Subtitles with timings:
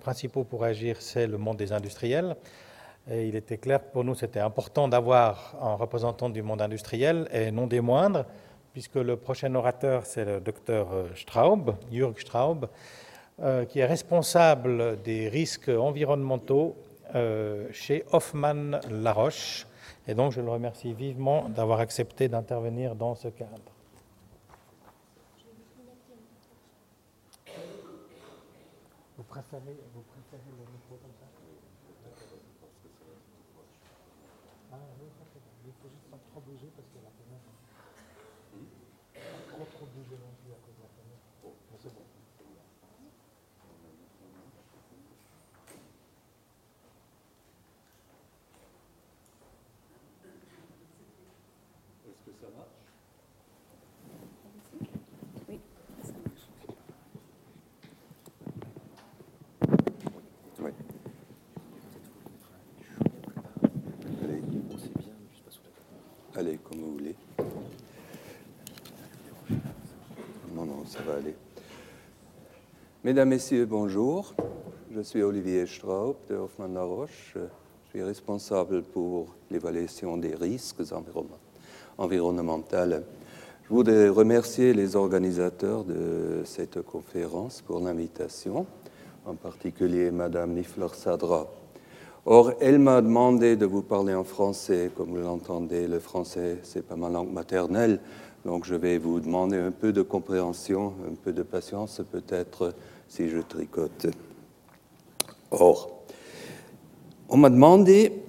[0.00, 2.36] principaux pour agir, c'est le monde des industriels.
[3.10, 7.50] Et il était clair pour nous, c'était important d'avoir un représentant du monde industriel et
[7.50, 8.24] non des moindres,
[8.72, 12.68] puisque le prochain orateur, c'est le docteur Straub, Jürg Straub,
[13.42, 16.76] euh, qui est responsable des risques environnementaux
[17.14, 19.66] euh, chez Hoffmann Laroche.
[20.06, 23.79] Et donc, je le remercie vivement d'avoir accepté d'intervenir dans ce cadre.
[29.30, 31.26] Vous préférez, vous préférez le micro comme ça
[34.72, 35.06] Ah oui,
[35.66, 37.52] il faut juste pas trop bouger parce que la fenêtre.
[39.14, 41.22] Pas trop trop bouger non plus à cause de la fenêtre.
[41.70, 42.02] Mais c'est bon.
[52.08, 52.68] Est-ce que ça marche
[55.48, 55.60] Oui,
[56.02, 56.46] ça marche.
[60.60, 60.72] Oui.
[64.22, 64.42] Allez.
[66.36, 67.16] Allez, comme vous voulez.
[70.54, 70.99] Non, non, ça
[73.02, 74.34] Mesdames, Messieurs, bonjour.
[74.94, 77.34] Je suis Olivier Straub de Hoffmann La Roche.
[77.36, 81.38] Je suis responsable pour l'évaluation des risques environnement-
[81.98, 83.02] environnementaux.
[83.64, 88.66] Je voudrais remercier les organisateurs de cette conférence pour l'invitation,
[89.24, 91.48] en particulier Madame Nifler Sadra.
[92.26, 94.90] Or, elle m'a demandé de vous parler en français.
[94.94, 98.00] Comme vous l'entendez, le français, c'est pas ma langue maternelle.
[98.44, 102.74] Donc, je vais vous demander un peu de compréhension, un peu de patience, peut-être,
[103.08, 104.06] si je tricote.
[105.50, 106.04] Or,
[107.28, 108.22] on m'a demandé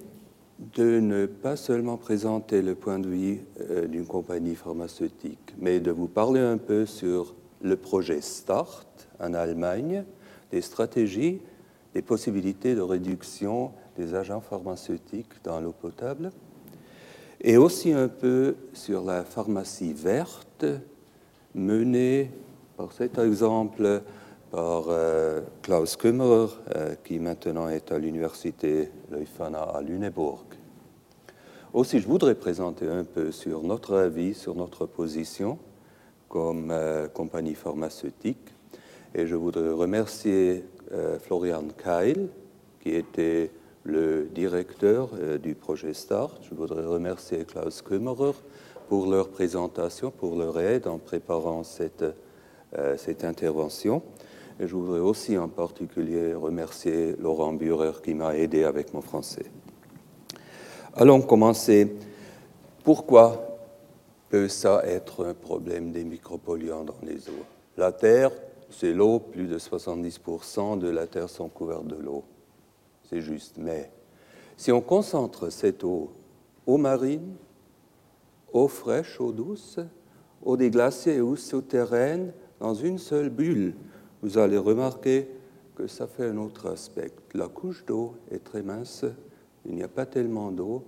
[0.76, 5.92] de ne pas seulement présenter le point de vue euh, d'une compagnie pharmaceutique, mais de
[5.92, 8.86] vous parler un peu sur le projet START
[9.20, 10.04] en Allemagne,
[10.52, 11.42] des stratégies,
[11.94, 16.32] des possibilités de réduction des agents pharmaceutiques dans l'eau potable,
[17.44, 20.66] et aussi un peu sur la pharmacie verte
[21.56, 22.32] menée
[22.78, 24.04] par cet exemple
[24.52, 30.44] par euh, Klaus Kümmerer, euh, qui maintenant est à l'université Leuphana à Lüneburg.
[31.74, 35.58] Aussi, je voudrais présenter un peu sur notre avis, sur notre position
[36.28, 38.50] comme euh, compagnie pharmaceutique.
[39.16, 40.64] Et je voudrais remercier
[41.22, 42.30] Florian Keil,
[42.82, 43.52] qui était
[43.84, 46.32] le directeur euh, du projet START.
[46.50, 48.34] Je voudrais remercier Klaus Kümmerer
[48.90, 52.06] pour leur présentation, pour leur aide en préparant cette,
[52.78, 54.04] euh, cette intervention.
[54.60, 59.46] Et je voudrais aussi en particulier remercier Laurent Burer qui m'a aidé avec mon français.
[60.94, 61.96] Allons commencer.
[62.84, 63.60] Pourquoi
[64.30, 67.46] peut ça être un problème des micropolluants dans les eaux?
[67.78, 68.32] La Terre,
[68.70, 72.24] c'est l'eau, plus de 70% de la Terre sont couverts de l'eau.
[73.12, 73.58] C'est juste.
[73.58, 73.92] Mais
[74.56, 76.12] si on concentre cette eau
[76.66, 77.36] eau marine,
[78.54, 79.80] eau fraîche, eau douce,
[80.44, 83.76] eau des glaciers et souterraine dans une seule bulle,
[84.22, 85.28] vous allez remarquer
[85.76, 87.12] que ça fait un autre aspect.
[87.34, 89.06] La couche d'eau est très mince,
[89.66, 90.84] il n'y a pas tellement d'eau,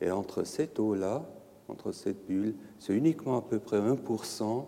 [0.00, 1.24] et entre cette eau-là,
[1.68, 4.64] entre cette bulle, c'est uniquement à peu près 1%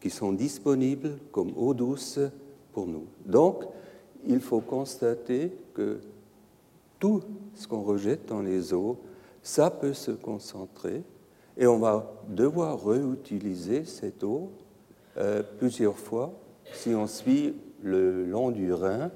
[0.00, 2.18] qui sont disponibles comme eau douce
[2.72, 3.06] pour nous.
[3.24, 3.64] Donc,
[4.26, 6.00] il faut constater que
[7.00, 7.22] tout
[7.54, 9.00] ce qu'on rejette dans les eaux,
[9.42, 11.02] ça peut se concentrer
[11.56, 14.52] et on va devoir réutiliser cette eau
[15.16, 16.32] euh, plusieurs fois.
[16.72, 19.10] Si on suit le long du Rhin,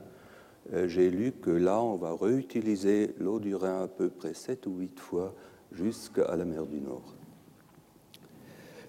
[0.73, 4.67] euh, j'ai lu que là, on va réutiliser l'eau du Rhin à peu près 7
[4.67, 5.35] ou 8 fois
[5.71, 7.15] jusqu'à la mer du Nord.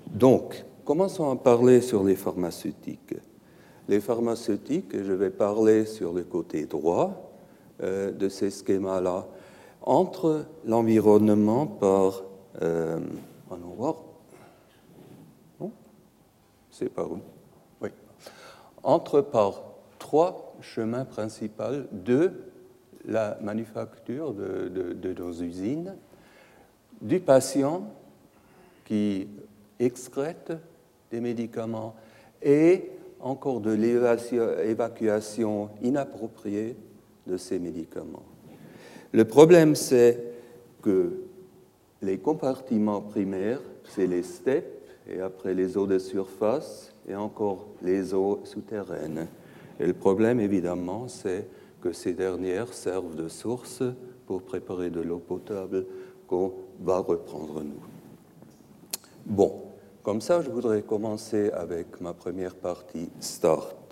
[0.07, 3.15] Donc, commençons à parler sur les pharmaceutiques.
[3.87, 7.24] Les pharmaceutiques, je vais parler sur le côté droit
[7.81, 9.27] euh, de ces schémas-là,
[9.81, 12.23] entre l'environnement par...
[12.61, 12.99] Euh.
[15.59, 15.71] Non
[16.71, 17.19] C'est par où?
[17.81, 17.89] Oui.
[18.83, 19.61] Entre par
[19.99, 22.31] trois chemins principaux de
[23.05, 25.95] la manufacture de nos usines,
[27.01, 27.83] du patient
[28.85, 29.27] qui
[29.79, 30.53] excrète
[31.11, 31.95] des médicaments
[32.41, 36.75] et encore de l'évacuation inappropriée
[37.27, 38.25] de ces médicaments.
[39.11, 40.23] Le problème, c'est
[40.81, 41.21] que
[42.01, 48.13] les compartiments primaires, c'est les steppes, et après les eaux de surface, et encore les
[48.13, 49.27] eaux souterraines.
[49.79, 51.47] Et le problème, évidemment, c'est
[51.81, 53.83] que ces dernières servent de source
[54.25, 55.85] pour préparer de l'eau potable
[56.27, 57.83] qu'on va reprendre nous.
[59.25, 59.61] Bon,
[60.03, 63.84] comme ça, je voudrais commencer avec ma première partie, Start.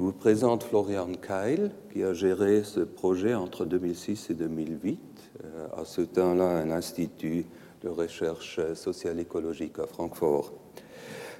[0.00, 4.98] Je vous présente Florian Keil, qui a géré ce projet entre 2006 et 2008,
[5.44, 7.44] euh, à ce temps-là un institut
[7.82, 10.54] de recherche sociale écologique à Francfort.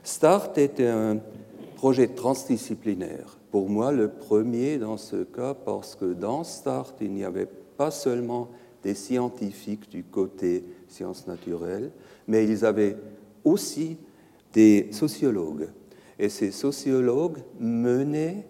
[0.03, 1.21] START était un
[1.77, 3.39] projet transdisciplinaire.
[3.51, 7.49] Pour moi, le premier dans ce cas, parce que dans START, il n'y avait
[7.79, 8.51] pas seulement
[8.83, 11.93] des scientifiques du côté sciences naturelles,
[12.29, 12.99] mais ils avaient
[13.43, 13.97] aussi
[14.53, 15.71] des sociologues.
[16.21, 18.47] Et ces sociologues menaient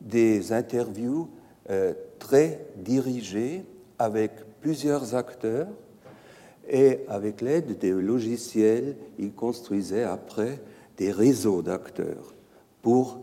[0.00, 1.28] des interviews
[1.68, 3.64] euh, très dirigées
[3.98, 4.30] avec
[4.60, 5.66] plusieurs acteurs
[6.68, 10.60] et avec l'aide des logiciels, ils construisaient après
[10.96, 12.34] des réseaux d'acteurs
[12.82, 13.18] pour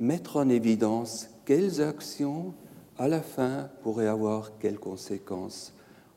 [0.00, 2.52] mettre en évidence quelles actions,
[2.98, 5.72] à la fin, pourraient avoir quelles conséquences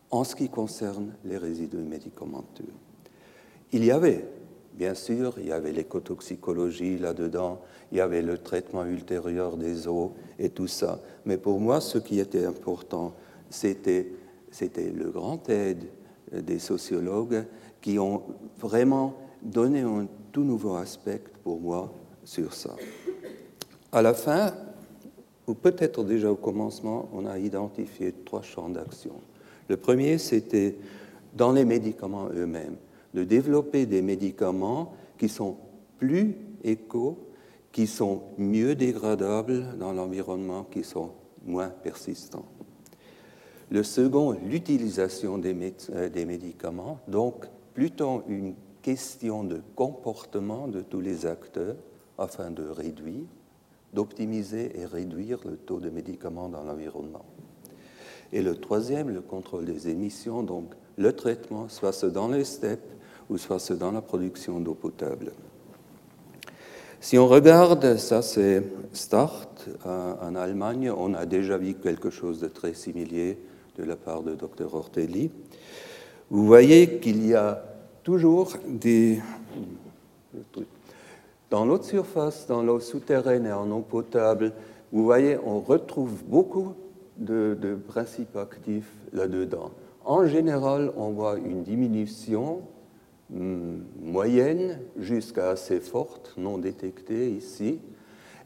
[0.10, 2.74] en ce qui concerne les résidus médicamenteux.
[3.72, 4.26] Il y avait,
[4.80, 7.60] bien sûr, il y avait l'écotoxicologie là-dedans,
[7.92, 11.02] il y avait le traitement ultérieur des eaux et tout ça.
[11.26, 13.14] Mais pour moi, ce qui était important,
[13.50, 14.08] c'était,
[14.78, 15.84] le grand aide
[16.32, 17.44] des sociologues
[17.82, 18.24] qui ont
[18.58, 21.94] vraiment donné un tout nouveau aspect pour moi
[22.24, 22.74] sur ça.
[23.92, 24.54] À la fin,
[25.46, 29.16] ou peut-être déjà au commencement, on a identifié trois champs d'action.
[29.68, 30.78] Le premier, c'était
[31.36, 32.78] dans les médicaments eux-mêmes,
[33.14, 35.58] de développer des médicaments qui sont
[35.98, 37.18] plus éco,
[37.72, 41.12] qui sont mieux dégradables dans l'environnement, qui sont
[41.46, 42.46] moins persistants.
[43.72, 45.56] Le second, l'utilisation des,
[45.92, 51.76] euh, des, médicaments, donc plutôt une question de comportement de tous les acteurs
[52.18, 53.26] afin de réduire,
[53.94, 57.26] d'optimiser et réduire le taux de médicaments dans l'environnement.
[58.32, 62.99] Et le troisième, le contrôle des émissions, donc le traitement, soit ce dans les steppes
[63.30, 65.32] ou soit ce dans la production d'eau potable.
[67.00, 72.48] Si on regarde, ça c'est Start en Allemagne, on a déjà vu quelque chose de
[72.48, 73.36] très similaire
[73.78, 75.32] de la part de Dr Ortelli.
[76.30, 77.64] Vous voyez qu'il y a
[78.04, 79.22] toujours des...
[81.50, 84.52] Dans l'eau de surface, dans l'eau souterraine et en eau potable,
[84.92, 86.74] vous voyez, on retrouve beaucoup
[87.18, 89.72] de, principes actifs là-dedans.
[90.06, 92.62] En général, on voit une diminution
[93.30, 97.80] moyenne jusqu'à assez forte, non détectée ici.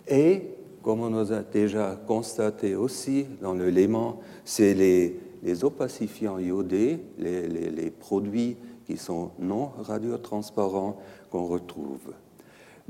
[0.07, 0.41] Et,
[0.81, 7.47] comme on a déjà constaté aussi dans le Léman, c'est les, les, opacifiants iodés, les,
[7.47, 10.97] les produits qui sont non radiotransparents
[11.31, 12.13] qu'on retrouve.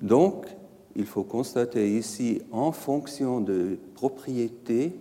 [0.02, 0.48] Donc,
[0.96, 4.96] il faut constater ici, en fonction de propriétés,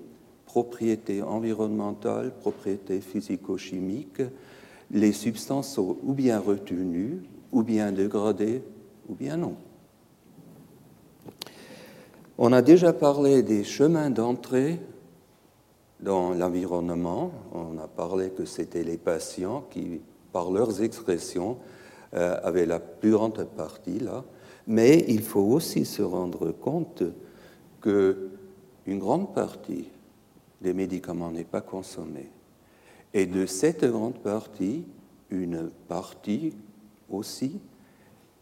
[0.47, 4.23] propriétés environnementales, propriétés physico-chimiques,
[4.93, 8.63] les substances sont ou bien retenues, ou bien dégradées,
[9.09, 9.57] ou bien non.
[12.39, 14.81] On a déjà parlé des chemins d'entrée
[16.01, 17.31] dans l'environnement.
[17.53, 20.01] On a parlé que c'était les patients qui,
[20.33, 21.59] par leurs expressions,
[22.15, 24.25] euh, avaient la plus grande partie là.
[24.67, 27.03] Mais il faut aussi se rendre compte
[27.81, 29.89] qu'une grande partie
[30.61, 32.32] des médicaments n'est pas consommé.
[33.15, 34.85] Et de cette grande partie,
[35.31, 36.55] une partie
[37.11, 37.61] aussi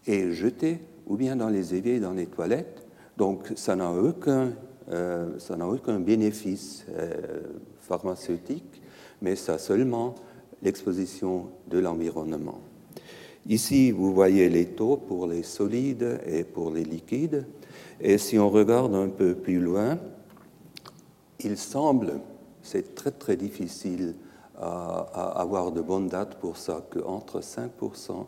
[0.07, 2.87] est jetée ou bien dans les éviers, dans les toilettes.
[3.17, 4.53] Donc ça n'a aucun,
[4.91, 7.41] euh, aucun bénéfice euh,
[7.81, 8.81] pharmaceutique,
[9.21, 10.15] mais ça seulement
[10.63, 12.61] l'exposition de l'environnement.
[13.49, 17.47] Ici, vous voyez les taux pour les solides et pour les liquides.
[18.01, 19.99] Et si on regarde un peu plus loin,
[21.41, 22.21] il semble,
[22.63, 24.15] c'est très très difficile
[24.61, 28.27] à, avoir de bonnes dates pour ça, qu'entre 5%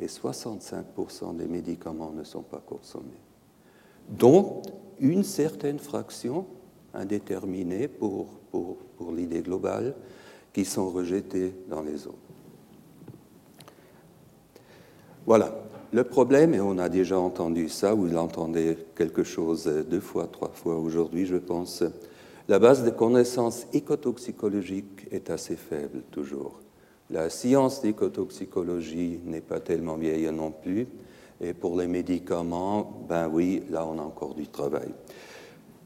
[0.00, 3.20] et 65% des médicaments ne sont pas consommés.
[4.08, 4.64] Donc,
[5.00, 6.46] une certaine fraction
[6.94, 9.94] indéterminée pour, pour, pour l'idée globale
[10.52, 12.18] qui sont rejetés dans les eaux.
[15.26, 15.54] Voilà.
[15.92, 20.48] Le problème, et on a déjà entendu ça, vous l'entendez quelque chose deux fois, trois
[20.48, 21.84] fois aujourd'hui, je pense,
[22.48, 26.60] la base de connaissances écotoxicologiques est assez faible toujours.
[27.10, 30.86] La science d'écotoxicologie n'est pas tellement vieille non plus.
[31.40, 34.88] Et pour les médicaments, ben oui, là on a encore du travail.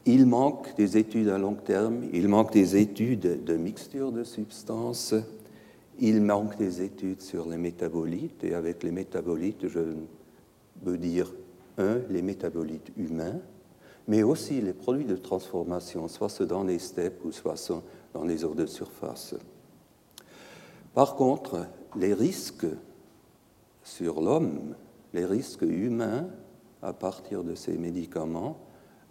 [0.05, 5.15] Il manque des études à long terme, il manque des études de mixture de substances,
[5.99, 8.43] il manque des études sur les métabolites.
[8.43, 9.79] Et avec les métabolites, je
[10.83, 11.33] veux dire,
[11.77, 13.39] un, les métabolites humains,
[14.07, 17.81] mais aussi les produits de transformation, soit ceux dans les steppes ou soit ceux
[18.17, 19.35] dans les eaux de surface.
[20.95, 22.65] Par contre, les risques
[23.83, 24.75] sur l'homme,
[25.13, 26.27] les risques humains
[26.81, 28.57] à partir de ces médicaments,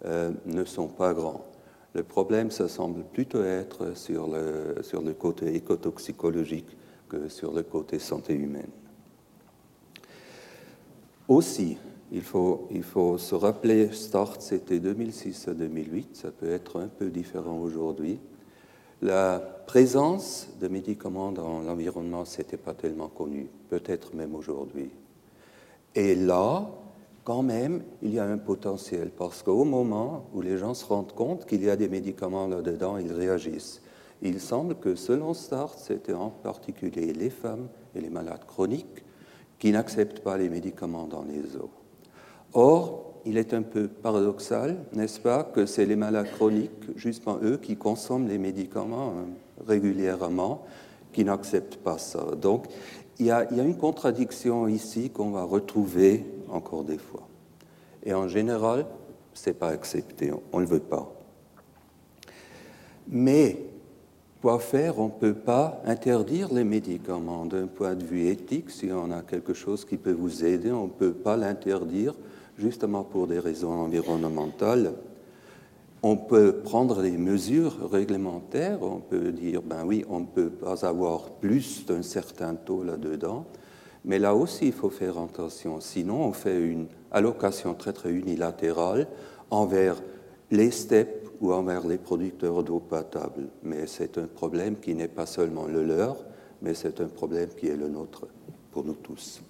[0.05, 1.45] euh, ne sont pas grands.
[1.93, 7.63] Le problème, ça semble plutôt être sur le, sur le côté écotoxicologique que sur le
[7.63, 8.69] côté santé humaine.
[11.29, 11.77] Aussi,
[12.11, 16.87] il faut, il faut se rappeler, START, c'était 2006 à 2008, ça peut être un
[16.87, 18.19] peu différent aujourd'hui.
[19.01, 24.89] La présence de médicaments dans l'environnement, ce n'était pas tellement connu, peut-être même aujourd'hui.
[25.93, 26.67] Et là,
[27.23, 31.13] quand même, il y a un potentiel, parce qu'au moment où les gens se rendent
[31.13, 33.81] compte qu'il y a des médicaments là-dedans, ils réagissent.
[34.21, 39.03] Il semble que selon START, c'était en particulier les femmes et les malades chroniques
[39.59, 41.69] qui n'acceptent pas les médicaments dans les eaux.
[42.53, 47.57] Or, il est un peu paradoxal, n'est-ce pas, que c'est les malades chroniques, justement eux,
[47.57, 49.27] qui consomment les médicaments hein,
[49.67, 50.63] régulièrement,
[51.11, 52.23] qui n'acceptent pas ça.
[52.41, 52.67] Donc,
[53.19, 57.27] il y, a, il y a une contradiction ici qu'on va retrouver encore des fois.
[58.05, 58.85] Et en général,
[59.33, 61.11] ce n'est pas accepté, on ne le veut pas.
[63.09, 63.57] Mais
[64.41, 64.99] quoi faire?
[64.99, 68.69] On ne peut pas interdire les médicaments d'un point de vue éthique.
[68.69, 72.13] Si on a quelque chose qui peut vous aider, on ne peut pas l'interdire
[72.57, 74.93] justement pour des raisons environnementales.
[76.03, 80.85] On peut prendre des mesures réglementaires, on peut dire, ben oui, on ne peut pas
[80.85, 83.45] avoir plus d'un certain taux là-dedans,
[84.05, 85.81] mais là aussi, il faut faire attention.
[85.81, 89.07] Sinon, on fait une allocation très, très unilatérale
[89.49, 90.01] envers
[90.51, 93.47] les steppes ou envers les producteurs d'eau potable.
[93.63, 96.17] Mais c'est un problème qui n'est pas seulement le leur,
[96.61, 98.27] mais c'est un problème qui est le nôtre
[98.71, 99.41] pour nous tous.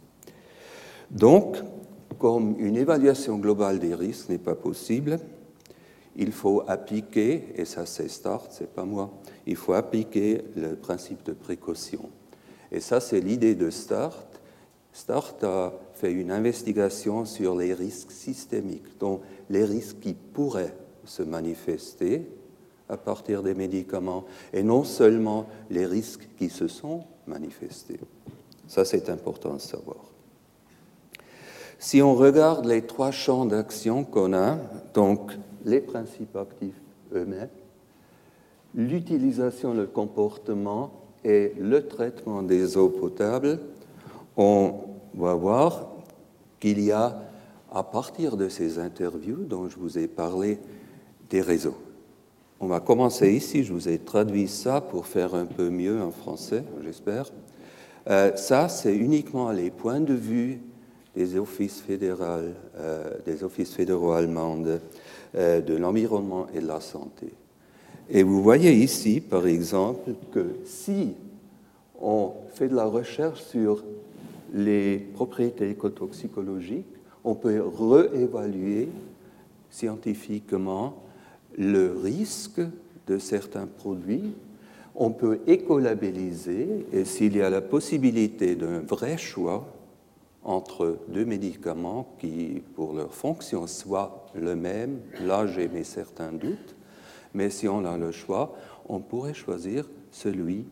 [1.12, 1.58] Donc,
[2.20, 5.20] comme une évaluation globale des risques n'est pas possible,
[6.16, 9.12] il faut appliquer, et ça c'est Start, c'est pas moi,
[9.46, 12.10] il faut appliquer le principe de précaution.
[12.72, 14.42] Et ça c'est l'idée de Start.
[14.92, 21.22] Start a fait une investigation sur les risques systémiques, donc les risques qui pourraient se
[21.22, 22.28] manifester
[22.90, 28.00] à partir des médicaments, et non seulement les risques qui se sont manifestés.
[28.68, 30.17] Ça c'est important à savoir.
[31.80, 34.58] Si on regarde les trois champs d'action qu'on a,
[34.94, 35.32] donc
[35.64, 36.82] les principes actifs
[37.14, 37.50] eux-mêmes,
[38.74, 40.92] l'utilisation, le comportement
[41.24, 43.60] et le traitement des eaux potables,
[44.38, 44.74] on
[45.14, 45.88] va voir
[46.60, 47.22] qu'il y a,
[47.72, 50.60] à partir de ces interviews dont je vous ai parlé,
[51.30, 51.78] des réseaux.
[52.60, 56.12] On va commencer ici, je vous ai traduit ça pour faire un peu mieux en
[56.12, 57.32] français, j'espère.
[58.10, 60.62] Euh, ça, c'est uniquement les points de vue
[61.18, 64.62] des offices fédéraux, euh, des offices fédéraux allemands
[65.36, 67.34] euh, de l'environnement et de la santé.
[68.08, 71.16] Et vous voyez ici, par exemple, que si
[72.00, 73.84] on fait de la recherche sur
[74.54, 76.86] les propriétés écotoxicologiques,
[77.24, 78.88] on peut réévaluer
[79.72, 81.02] scientifiquement
[81.58, 82.62] le risque
[83.08, 84.36] de certains produits.
[84.96, 89.68] On peut écolabelliser et s'il y a la possibilité d'un vrai choix,
[90.48, 95.01] entre deux médicaments qui, pour leur fonction, soient le même.
[95.22, 96.75] Là, j'ai mes certains doutes,
[97.34, 98.56] mais si on a le choix,
[98.88, 100.66] on pourrait choisir celui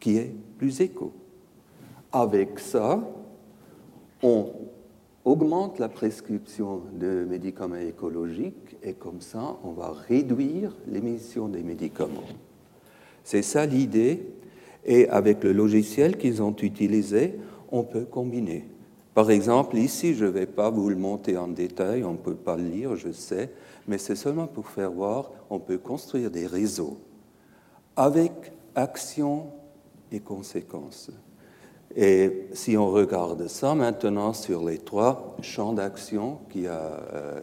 [0.00, 1.12] qui est plus éco.
[2.12, 3.00] Avec ça,
[4.20, 4.50] on
[5.24, 12.28] augmente la prescription de médicaments écologiques et comme ça, on va réduire l'émission des médicaments.
[13.22, 14.26] C'est ça l'idée.
[14.84, 17.38] Et avec le logiciel qu'ils ont utilisé,
[17.70, 18.66] on peut combiner.
[19.14, 22.34] Par exemple, ici, je ne vais pas vous le monter en détail, on ne peut
[22.34, 23.50] pas le lire, je sais,
[23.88, 26.98] mais c'est seulement pour faire voir, on peut construire des réseaux
[27.96, 28.32] avec
[28.74, 29.48] action
[30.12, 31.10] et conséquences.
[31.96, 37.40] Et si on regarde ça maintenant sur les trois champs d'action qui, euh,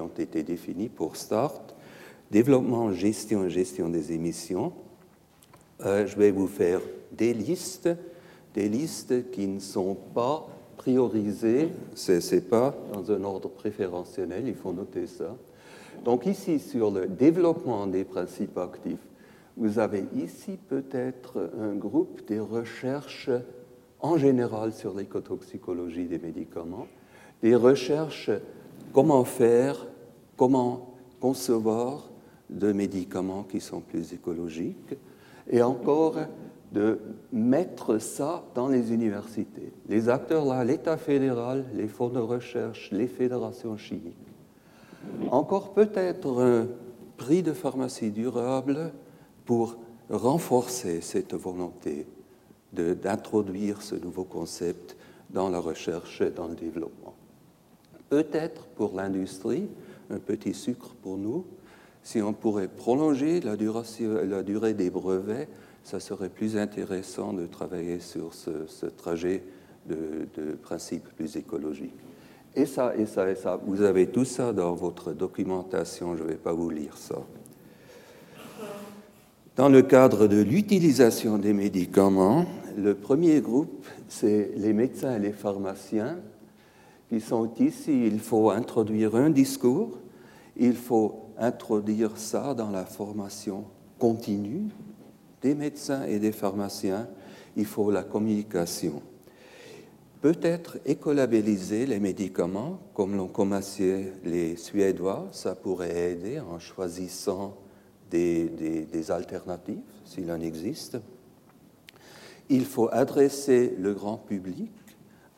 [0.00, 1.60] ont été définis pour START,
[2.30, 4.72] développement, gestion et gestion des émissions,
[5.84, 6.80] euh, je vais vous faire
[7.12, 7.90] des listes
[8.54, 14.54] des listes qui ne sont pas priorisées, ce n'est pas dans un ordre préférentiel, il
[14.54, 15.36] faut noter ça.
[16.04, 19.06] Donc ici, sur le développement des principes actifs,
[19.56, 23.30] vous avez ici peut-être un groupe des recherches
[24.00, 26.88] en général sur l'écotoxicologie des médicaments,
[27.42, 28.30] des recherches
[28.92, 29.86] comment faire,
[30.36, 32.10] comment concevoir
[32.50, 34.96] de médicaments qui sont plus écologiques,
[35.48, 36.16] et encore
[36.72, 36.98] de
[37.32, 39.72] mettre ça dans les universités.
[39.88, 44.16] Les acteurs là, l'État fédéral, les fonds de recherche, les fédérations chimiques.
[45.30, 46.66] Encore peut-être un
[47.16, 48.92] prix de pharmacie durable
[49.44, 49.76] pour
[50.08, 52.06] renforcer cette volonté
[52.72, 54.96] d'introduire ce nouveau concept
[55.30, 57.14] dans la recherche et dans le développement.
[58.08, 59.68] Peut-être pour l'industrie,
[60.10, 61.44] un petit sucre pour nous.
[62.02, 65.48] Si on pourrait prolonger la, la durée des brevets,
[65.84, 69.42] ça serait plus intéressant de travailler sur ce, trajet
[69.86, 71.94] de, de principes plus écologiques.
[72.54, 76.28] Et ça, et ça, et ça, vous avez tout ça dans votre documentation, je ne
[76.28, 77.16] vais pas vous lire ça.
[79.56, 82.46] Dans le cadre de l'utilisation des médicaments,
[82.76, 86.18] le premier groupe, c'est les médecins et les pharmaciens
[87.08, 88.06] qui sont ici.
[88.06, 89.98] Il faut introduire un discours,
[90.56, 93.64] il faut introduire ça dans la formation
[93.98, 94.68] continue
[95.42, 97.08] des médecins et des pharmaciens,
[97.56, 99.02] il faut la communication.
[100.20, 107.56] Peut-être écolabelliser les médicaments, comme l'ont commencé les Suédois, ça pourrait aider en choisissant
[108.08, 110.98] des, alternatives, s'il en existe.
[112.48, 114.70] Il faut adresser le grand public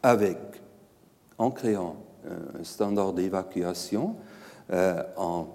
[0.03, 0.39] avec,
[1.39, 1.97] en créant
[2.27, 4.17] un standard d'évacuation,
[4.71, 5.47] euh, en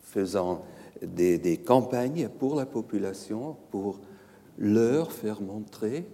[0.00, 0.64] faisant
[1.02, 4.00] des, campagnes pour la population, pour
[4.58, 6.06] leur faire montrer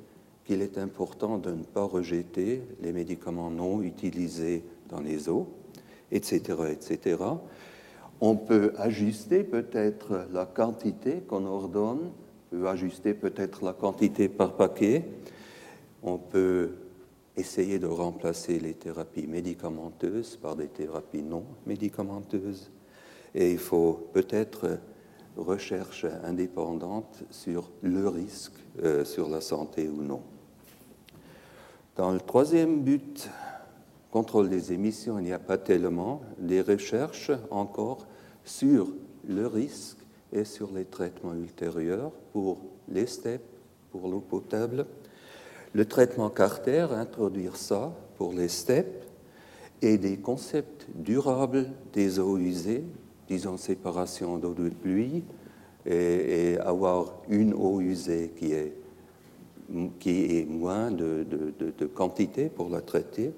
[0.44, 5.48] qu'il est important de ne pas rejeter les médicaments non utilisés dans les eaux,
[6.10, 6.40] etc.
[6.70, 7.22] etc.
[8.20, 12.10] On peut ajuster peut-être la quantité qu'on ordonne,
[12.52, 15.04] on peut ajuster peut-être la quantité par paquet,
[16.02, 16.70] on peut
[17.36, 22.70] essayer de remplacer les thérapies médicamenteuses par des thérapies non médicamenteuses.
[23.34, 24.78] Et il faut peut-être
[25.36, 30.22] recherche indépendante sur le risque euh, sur la santé ou non.
[31.96, 33.28] Dans le troisième but,
[34.10, 38.06] contrôle des émissions, il n'y a pas tellement des recherches encore
[38.44, 38.88] sur
[39.26, 39.98] le risque
[40.32, 42.58] et sur les traitements ultérieurs pour
[42.88, 43.42] les steppes,
[43.90, 44.86] pour l'eau potable,
[45.74, 49.04] le traitement Carter, introduire ça pour les steppes
[49.82, 52.84] et des concepts durables des eaux usées,
[53.28, 55.22] disons séparation d'eau de pluie,
[55.86, 58.72] et, avoir une eau usée qui est,
[59.98, 63.32] qui est moins de, de, quantité pour la traiter,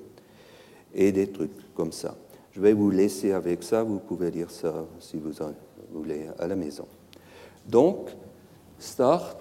[0.95, 2.17] et des trucs comme ça.
[2.53, 5.53] Je vais vous laisser avec ça, vous pouvez lire ça si vous en
[5.93, 6.87] voulez à la maison.
[7.69, 8.11] Donc,
[8.79, 9.39] start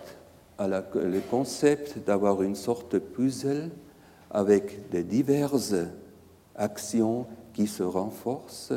[0.60, 3.70] le concept d'avoir une sorte de puzzle
[4.30, 5.76] avec des diverses
[6.56, 8.74] actions qui se renforcent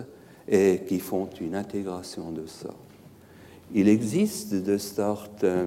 [0.52, 2.68] et qui font une intégration de ça.
[3.74, 5.66] Il existe de Start euh,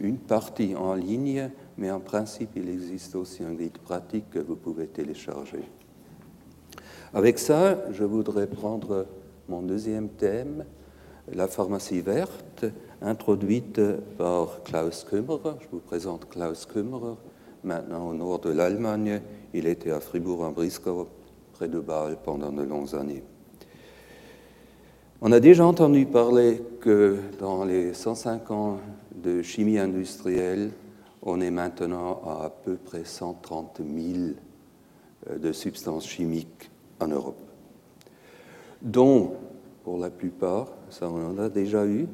[0.00, 4.54] une partie en ligne, mais en principe, il existe aussi un guide pratique que vous
[4.54, 5.64] pouvez télécharger.
[7.12, 9.06] Avec ça, je voudrais prendre
[9.48, 10.64] mon deuxième thème,
[11.32, 12.66] la pharmacie verte,
[13.02, 13.80] introduite
[14.16, 15.56] par Klaus Kümmerer.
[15.60, 17.16] Je vous présente Klaus Kümmerer,
[17.64, 19.22] maintenant au nord de l'Allemagne.
[19.54, 21.08] Il était à Fribourg-en-Brisgau,
[21.52, 23.24] près de Bâle, pendant de longues années.
[25.20, 28.78] On a déjà entendu parler que dans les 105 ans
[29.16, 30.70] de chimie industrielle,
[31.22, 34.18] on est maintenant à à peu près 130 000
[35.28, 37.40] euh, de substances chimiques en Europe,
[38.80, 39.32] dont,
[39.82, 42.06] pour la plupart, ça on en a déjà eu,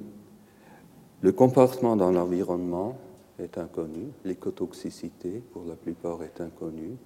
[1.20, 2.96] le comportement dans l'environnement
[3.38, 6.96] est inconnu, l'écotoxicité pour la plupart est inconnue,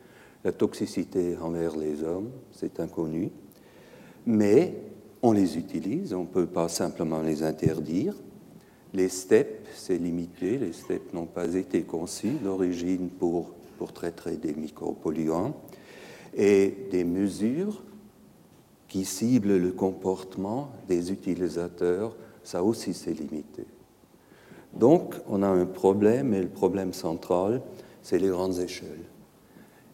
[0.44, 3.32] la toxicité envers les hommes c'est inconnu,
[4.26, 4.76] mais
[5.22, 8.14] on les utilise, on ne peut pas simplement les interdire.
[8.94, 14.54] Les steppes, c'est limité, les steppes n'ont pas été conçues d'origine pour, pour traiter des
[14.54, 15.54] micropolluants,
[16.34, 17.82] et des mesures
[18.86, 23.66] qui ciblent le comportement des utilisateurs, ça aussi c'est limité.
[24.74, 27.60] Donc, on a un problème, et le problème central,
[28.02, 29.04] c'est les grandes échelles.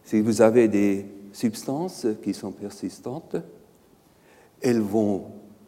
[0.03, 3.35] Si vous avez des substances qui sont persistantes,
[4.61, 5.25] elles vont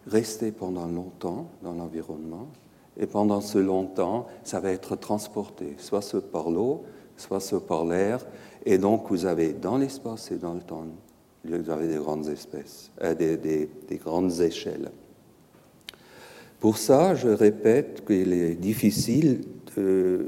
[0.08, 2.47] rester pendant longtemps dans l'environnement,
[3.00, 6.84] et pendant ce longtemps, ça va être transporté, soit par l'eau,
[7.15, 8.26] soit par l'air,
[8.65, 10.86] et donc vous avez dans l'espace et dans le temps,
[11.45, 14.91] vous avez des grandes espèces, euh, des grandes échelles.
[16.60, 19.41] Pour ça, je répète qu'il est difficile
[19.78, 20.23] euh,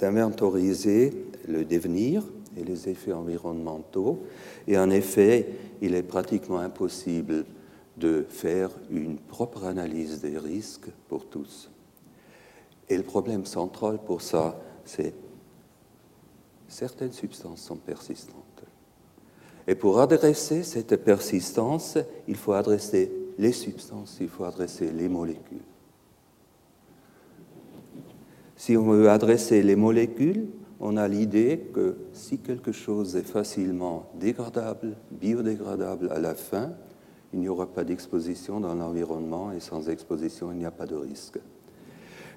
[0.00, 1.12] d'inventoriser
[1.46, 2.24] le devenir
[2.56, 4.24] et les effets environnementaux.
[4.66, 5.46] Et en effet,
[5.82, 7.44] il est pratiquement impossible
[7.96, 11.70] de faire une propre analyse des risques pour tous.
[12.88, 15.14] Et le problème central pour ça, c'est
[16.68, 18.42] certaines substances sont persistantes.
[19.66, 25.58] Et pour adresser cette persistance, il faut adresser les substances, il faut adresser les molécules.
[28.54, 30.46] Si on veut adresser les molécules,
[30.80, 36.72] on a l'idée que si quelque chose est facilement dégradable, biodégradable à la fin,
[37.32, 40.94] il n'y aura pas d'exposition dans l'environnement et sans exposition, il n'y a pas de
[40.94, 41.38] risque.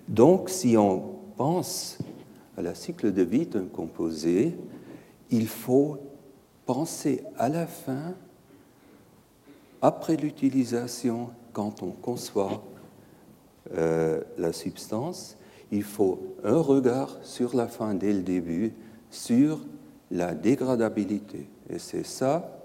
[0.07, 1.97] Donc, si on pense
[2.57, 4.57] à la cycle de vie d'un composé,
[5.29, 5.97] il faut
[6.65, 8.13] penser à la fin,
[9.81, 12.63] après l'utilisation, quand on conçoit
[13.73, 15.37] euh, la substance,
[15.71, 18.73] il faut un regard sur la fin dès le début,
[19.11, 19.59] sur
[20.11, 21.47] la dégradabilité.
[21.69, 22.58] Et c'est ça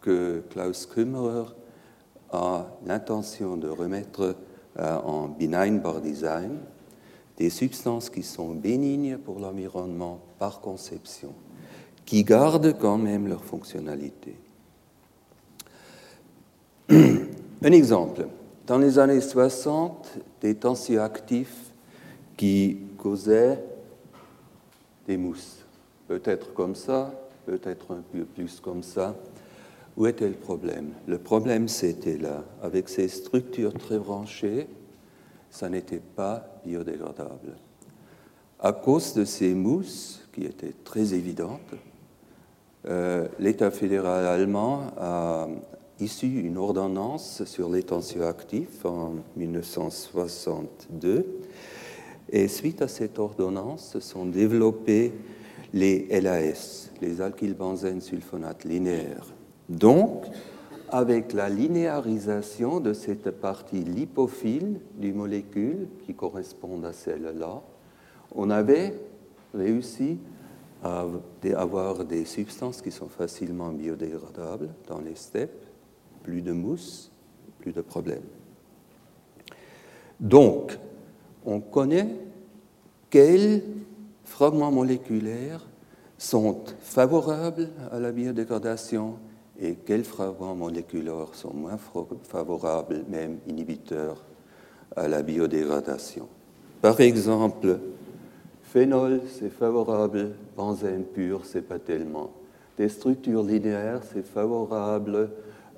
[0.00, 1.54] que Klaus Kümmerer
[2.32, 4.36] a l'intention de remettre
[4.78, 6.58] euh, en benign bar design,
[7.36, 11.32] des substances qui sont bénignes pour l'environnement par conception,
[12.04, 14.36] qui gardent quand même leur fonctionnalité.
[16.90, 18.26] Un exemple.
[18.66, 21.72] Dans les années 60, des tensioactifs
[22.36, 23.62] qui causaient
[25.06, 25.64] des mousses,
[26.06, 27.12] peut-être comme ça,
[27.46, 29.16] peut-être un peu plus comme ça.
[30.00, 30.94] Où était le problème?
[31.06, 34.66] Le problème, c'était là, avec ces structures très branchées,
[35.50, 37.58] ça n'était pas biodégradable.
[38.60, 41.74] À cause de ces mousses, qui étaient très évidentes,
[42.88, 45.48] euh, l'État fédéral allemand a
[46.00, 51.26] issu une ordonnance sur les tensioactifs en 1962.
[52.30, 55.12] Et suite à cette ordonnance, sont développés
[55.74, 59.34] les LAS, les alkylbenzène sulfonates linéaires.
[59.70, 60.26] Donc,
[60.88, 67.62] avec la linéarisation de cette partie lipophile du molécule qui correspond à celle-là,
[68.34, 68.98] on avait
[69.54, 70.18] réussi
[70.82, 71.06] à
[71.54, 75.66] avoir des substances qui sont facilement biodégradables dans les steppes,
[76.24, 77.12] plus de mousse,
[77.60, 78.26] plus de problèmes.
[80.18, 80.76] Donc,
[81.46, 82.16] on connaît
[83.08, 83.62] quels
[84.24, 85.64] fragments moléculaires
[86.18, 89.14] sont favorables à la biodégradation
[89.60, 91.78] et quels fragments moléculaires sont moins
[92.24, 94.24] favorables, même inhibiteurs,
[94.96, 96.28] à la biodégradation?
[96.80, 97.78] Par exemple,
[98.62, 102.30] phénol, c'est favorable, benzène pur, c'est pas tellement.
[102.78, 105.30] Des structures linéaires, c'est favorable,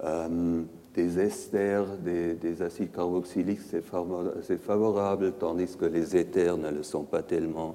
[0.05, 0.63] euh,
[0.95, 7.23] des esters, des, acides carboxyliques, c'est favorable, tandis que les éthers ne le sont pas
[7.23, 7.75] tellement.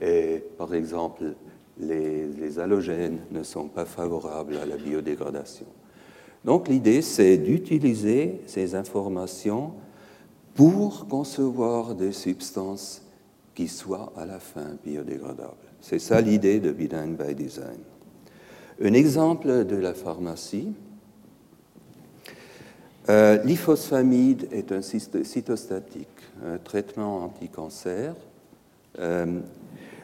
[0.00, 1.34] Et par exemple,
[1.80, 5.66] les, halogènes ne sont pas favorables à la biodégradation.
[6.44, 9.72] Donc l'idée, c'est d'utiliser ces informations
[10.54, 13.02] pour concevoir des substances
[13.54, 15.54] qui soient à la fin biodégradables.
[15.80, 17.78] C'est ça l'idée de Bidding by Design.
[18.82, 20.72] Un exemple de la pharmacie,
[23.08, 26.08] euh, est un cytostatique,
[26.44, 28.14] un traitement anti-cancer.
[28.98, 29.40] Euh,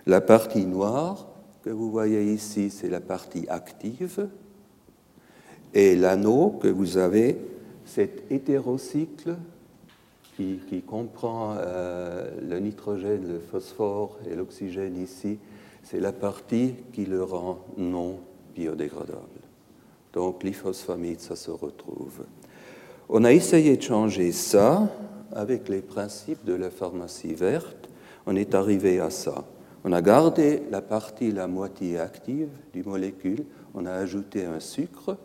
[0.06, 1.26] la partie noire
[1.66, 4.29] que vous voyez ici, c'est la partie active.
[5.74, 7.38] Et l'anneau que vous avez,
[7.85, 9.35] cet hétérocycle
[10.37, 15.38] qui, comprend euh, le nitrogène, le phosphore et l'oxygène ici,
[15.83, 18.20] c'est la partie qui le rend non
[18.55, 19.18] biodégradable.
[20.12, 22.26] Donc l'ifosfamide, ça se retrouve.
[23.09, 24.88] On a essayé de changer ça
[25.33, 27.88] avec les principes de la pharmacie verte.
[28.24, 29.44] On est arrivé à ça.
[29.88, 35.16] On a gardé la partie la moitié active du molécule, on a ajouté un sucre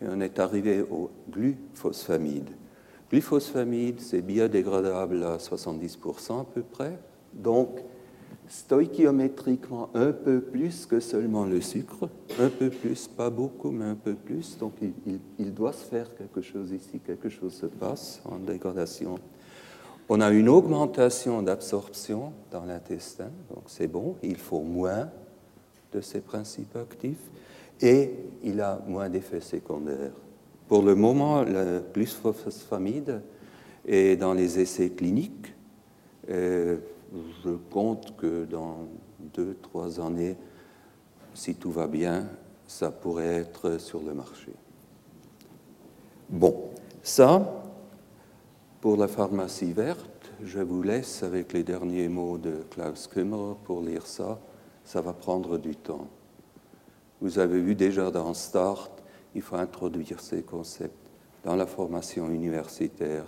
[0.00, 2.48] et on est arrivé au glufosphamide.
[3.10, 6.98] Glufosphamide, c'est biodégradable à 70% à peu près.
[7.34, 7.80] Donc,
[8.46, 12.08] stoichiométriquement un peu plus que seulement le sucre,
[12.40, 14.56] un peu plus, pas beaucoup, mais un peu plus.
[14.56, 14.72] Donc
[15.38, 19.16] il, doit se faire quelque chose ici, quelque chose se passe en dégradation.
[20.08, 25.10] On a une augmentation d'absorption dans l'intestin, donc c'est bon, il faut moins
[25.92, 27.30] de ces principes actifs
[27.80, 30.12] et il a moins d'effets secondaires.
[30.66, 33.20] Pour le moment, le glufosphamide
[33.86, 35.54] est dans les essais cliniques.
[36.30, 36.78] Euh,
[37.44, 38.88] je compte que dans
[39.34, 40.36] deux, trois années,
[41.34, 42.26] si tout va bien,
[42.66, 44.52] ça pourrait être sur le marché.
[46.28, 46.54] Bon,
[47.02, 47.57] ça,
[48.88, 53.82] pour la pharmacie verte, je vous laisse avec les derniers mots de Klaus Kummer pour
[53.82, 54.40] lire ça.
[54.82, 56.06] Ça va prendre du temps.
[57.20, 58.90] Vous avez vu déjà dans Start,
[59.34, 61.10] il faut introduire ces concepts
[61.44, 63.26] dans la formation universitaire,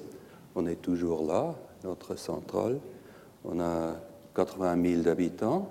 [0.57, 1.55] On est toujours là,
[1.85, 2.81] notre centrale.
[3.45, 3.95] On a
[4.35, 5.69] 80 000 habitants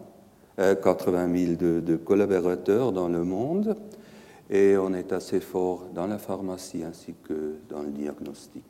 [0.57, 3.75] 80 000 de, de collaborateurs dans le monde
[4.49, 8.63] et on est assez fort dans la pharmacie ainsi que dans le diagnostic.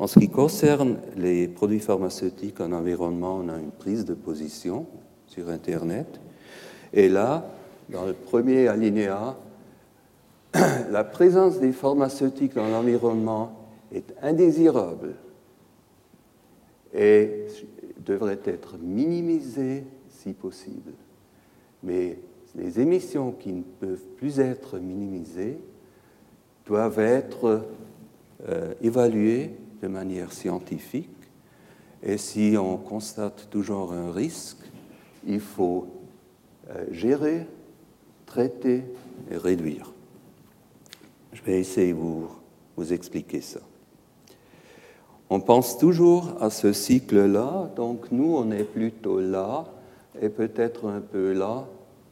[0.00, 4.88] En ce qui concerne les produits pharmaceutiques en environnement, on a une prise de position
[5.32, 6.20] sur Internet.
[6.92, 7.46] Et là,
[7.88, 9.36] dans le premier alinéa,
[10.90, 15.14] la présence des pharmaceutiques dans l'environnement est indésirable
[16.92, 17.46] et
[18.04, 20.92] devrait être minimisée si possible.
[21.82, 22.18] Mais
[22.54, 25.58] les émissions qui ne peuvent plus être minimisées
[26.66, 27.66] doivent être
[28.48, 31.08] euh, évaluées de manière scientifique.
[32.02, 34.61] Et si on constate toujours un risque,
[35.26, 35.86] il faut
[36.70, 37.46] euh, gérer,
[38.26, 38.82] traiter
[39.30, 39.92] et réduire.
[41.32, 42.28] Je vais essayer de vous,
[42.76, 43.60] vous expliquer ça.
[45.30, 49.64] On pense toujours à ce cycle-là, donc nous, on est plutôt là
[50.20, 51.66] et peut-être un peu là,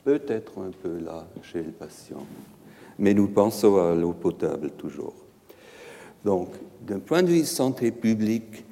[0.04, 2.24] peut-être un peu là chez le patient.
[2.98, 5.14] Mais nous pensons à l'eau potable toujours.
[6.24, 6.48] Donc,
[6.80, 8.64] d'un point de vue santé publique,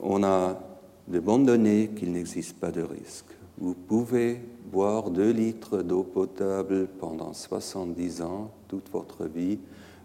[0.00, 0.60] on a
[1.08, 3.31] de bonnes données qu'il n'existe pas de risque.
[3.62, 4.40] Vous pouvez
[4.72, 9.60] boire 2 litres d'eau potable pendant 70 ans, toute votre vie,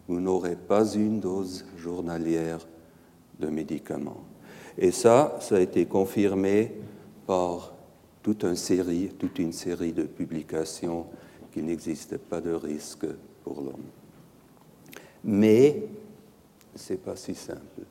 [0.08, 2.60] vous n'aurez pas une dose journalière
[3.40, 4.22] de médicaments.
[4.78, 6.72] Et ça, ça a été confirmé
[7.26, 7.74] par
[8.22, 11.08] toute une série, toute une série de publications
[11.52, 13.08] qu'il n'existe pas de risque
[13.44, 13.88] pour l'homme.
[15.24, 15.84] Mais
[16.76, 17.82] ce n'est pas si simple.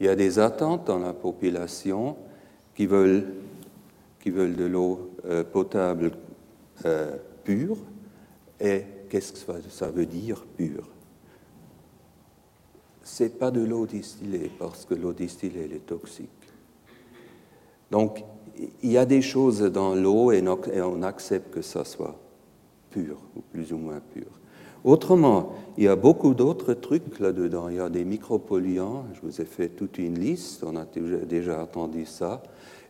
[0.00, 2.14] Il y a des attentes dans la population
[2.74, 3.24] qui veulent,
[4.28, 6.10] qui veulent de l'eau euh, potable
[6.84, 7.78] euh, pure.
[8.60, 10.86] Et qu'est-ce que ça veut dire pure?
[13.20, 16.28] N'est pas de l'eau distillée, parce que l'eau distillée elle est toxique.
[17.90, 18.22] Donc,
[18.82, 22.20] il y a des choses dans l'eau et on accepte que ça soit
[22.90, 24.26] pur, ou plus ou moins pur.
[24.84, 27.70] Autrement, il y a beaucoup d'autres trucs là-dedans.
[27.70, 31.62] Il y a des micropolluants, je vous ai fait toute une liste, on a déjà
[31.62, 32.42] entendu ça.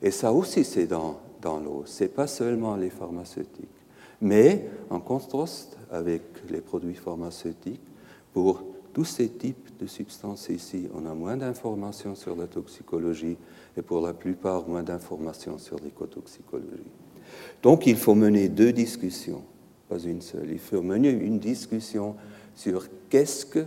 [0.03, 1.83] Et ça aussi, c'est dans, dans l'eau.
[1.87, 3.69] Ce n'est pas seulement les pharmaceutiques.
[4.21, 7.81] Mais en contraste avec les produits pharmaceutiques,
[8.33, 13.37] pour tous ces types de substances ici, on a moins d'informations sur la toxicologie
[13.77, 16.91] et pour la plupart moins d'informations sur l'écotoxicologie.
[17.63, 19.43] Donc il faut mener deux discussions,
[19.89, 20.51] pas une seule.
[20.51, 22.17] Il faut mener une discussion
[22.55, 23.67] sur qu'est-ce que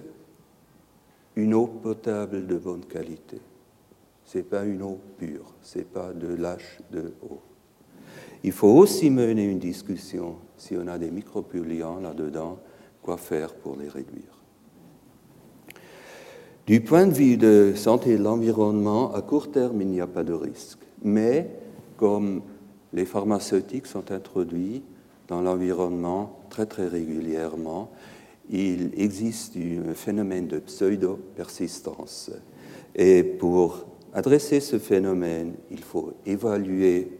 [1.35, 3.39] une eau potable de bonne qualité.
[4.25, 7.39] Ce n'est pas une eau pure, ce n'est pas de lâche de eau.
[8.43, 12.57] Il faut aussi mener une discussion, si on a des micropolluants là-dedans,
[13.01, 14.41] quoi faire pour les réduire.
[16.65, 20.23] Du point de vue de santé de l'environnement, à court terme, il n'y a pas
[20.23, 20.79] de risque.
[21.03, 21.49] Mais
[21.97, 22.41] comme
[22.93, 24.83] les pharmaceutiques sont introduits
[25.27, 27.91] dans l'environnement très très régulièrement,
[28.49, 32.31] il existe un phénomène de pseudo-persistance.
[32.95, 37.11] Et pour adresser ce phénomène, il faut évaluer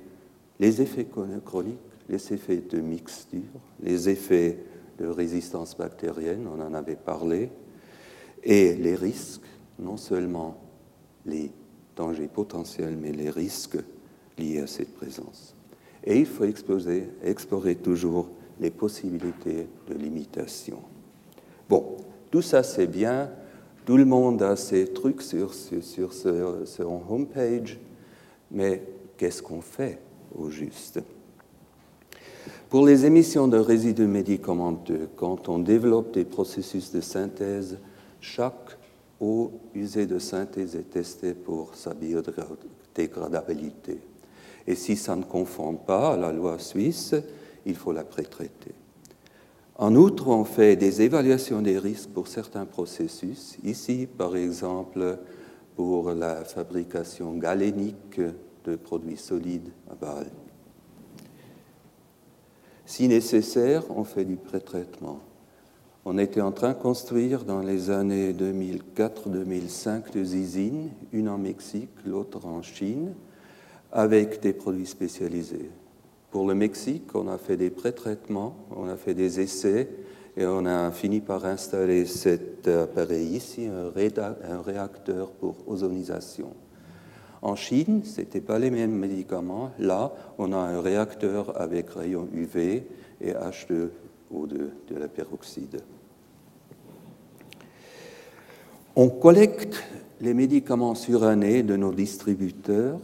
[0.62, 1.08] les effets
[1.43, 3.41] chroniques, les effets de mixture,
[3.82, 4.60] les effets
[5.00, 7.50] de résistance bactérienne, on en avait parlé,
[8.43, 9.41] et les risques,
[9.80, 10.58] non seulement
[11.26, 11.52] les
[11.95, 13.80] dangers potentiels, mais les risques
[14.38, 15.56] liés à cette présence.
[16.04, 20.80] Et il faut explorer, toujours les possibilités de limitation.
[21.67, 21.97] Bon,
[22.30, 23.32] tout ça c'est bien,
[23.84, 26.13] tout le monde a ses trucs sur, sur, sur
[26.65, 27.80] son homepage,
[28.52, 28.84] mais
[29.17, 30.00] qu'est-ce qu'on fait?
[30.38, 31.00] Au juste
[32.70, 37.78] Pour les émissions de résidus médicamenteux, quand on développe des processus de synthèse,
[38.20, 38.78] chaque
[39.20, 44.00] eau usée de synthèse est testée pour sa biodégradabilité.
[44.67, 47.15] Et si ça ne conforme pas à la loi suisse,
[47.65, 48.74] il faut la pré-traiter.
[49.76, 53.58] En outre, on fait des évaluations des risques pour certains processus.
[53.63, 55.17] Ici, par exemple,
[55.76, 58.22] pour la fabrication galénique
[58.65, 60.32] de produits solides à Bâle.
[62.86, 65.19] Si nécessaire, on fait du pré-traitement.
[66.04, 71.91] On était en train de construire dans les années 2004-2005 deux usines, une en Mexique,
[72.06, 73.13] l'autre en Chine,
[73.91, 75.69] avec des produits spécialisés.
[76.32, 79.89] Pour le Mexique, on a fait des pré-traitements, on a fait des essais
[80.36, 86.54] et on a fini par installer cet appareil ici, un réacteur pour ozonisation.
[87.41, 89.71] En Chine, ce n'était pas les mêmes médicaments.
[89.80, 92.84] Là, on a un réacteur avec rayons UV
[93.19, 93.89] et H2
[94.30, 95.82] ou de, la peroxyde.
[98.95, 99.84] On collecte
[100.19, 102.99] les médicaments surannés de nos distributeurs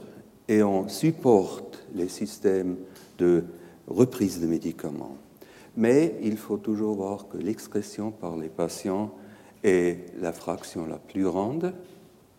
[0.48, 2.78] et on supporte les systèmes
[3.18, 3.44] de
[3.88, 5.18] reprise de médicaments.
[5.76, 9.12] Mais il faut toujours voir que l'excrétion par les patients
[9.64, 11.74] est la fraction la plus grande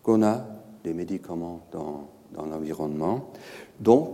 [0.03, 0.45] qu'on a
[0.83, 3.31] des médicaments dans, dans l'environnement.
[3.79, 4.09] Donc,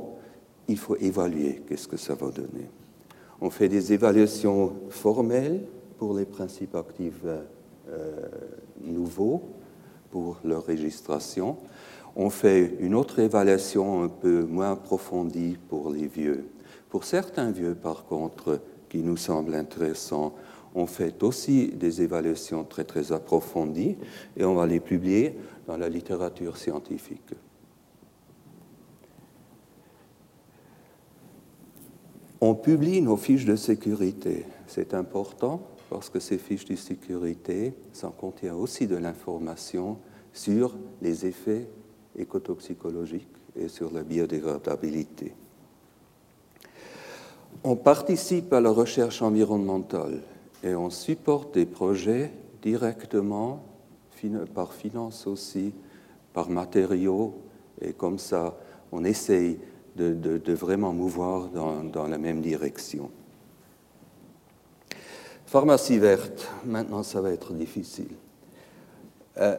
[0.67, 2.69] il faut évaluer qu'est-ce que ça va donner.
[3.41, 5.62] On fait des évaluations formelles
[5.97, 8.28] pour les principes actifs euh,
[8.84, 9.43] nouveaux,
[10.10, 11.58] pour leur registration.
[12.15, 16.45] On fait une autre évaluation un peu moins approfondie pour les vieux.
[16.89, 20.34] Pour certains vieux, par contre, qui nous semblent intéressants,
[20.73, 23.97] on fait aussi des évaluations très très approfondies
[24.38, 25.36] et on va les publier
[25.67, 27.34] dans la littérature scientifique.
[32.41, 34.45] On publie nos fiches de sécurité.
[34.67, 39.97] C'est important parce que ces fiches de sécurité, ça contient aussi de l'information
[40.34, 41.67] sur les effets
[42.17, 45.34] écotoxicologiques et sur la biodégradabilité.
[47.63, 50.21] On participe à la recherche environnementale
[50.63, 53.63] et on supporte des projets directement
[54.54, 55.74] par finance aussi,
[56.34, 57.36] par matériaux,
[57.82, 58.58] et comme ça,
[58.92, 59.60] on essaye
[59.96, 63.10] de, vraiment mouvoir dans, la même direction.
[65.46, 68.10] Pharmacie verte, maintenant ça va être difficile.
[69.38, 69.56] Euh,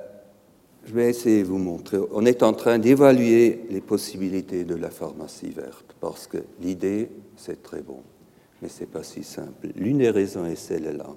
[0.85, 1.99] je vais essayer de vous montrer.
[2.13, 7.63] On est en train d'évaluer les possibilités de la pharmacie verte, parce que l'idée, c'est
[7.63, 8.01] très bon,
[8.61, 9.69] mais ce n'est pas si simple.
[9.75, 11.09] L'une des raisons est celle-là.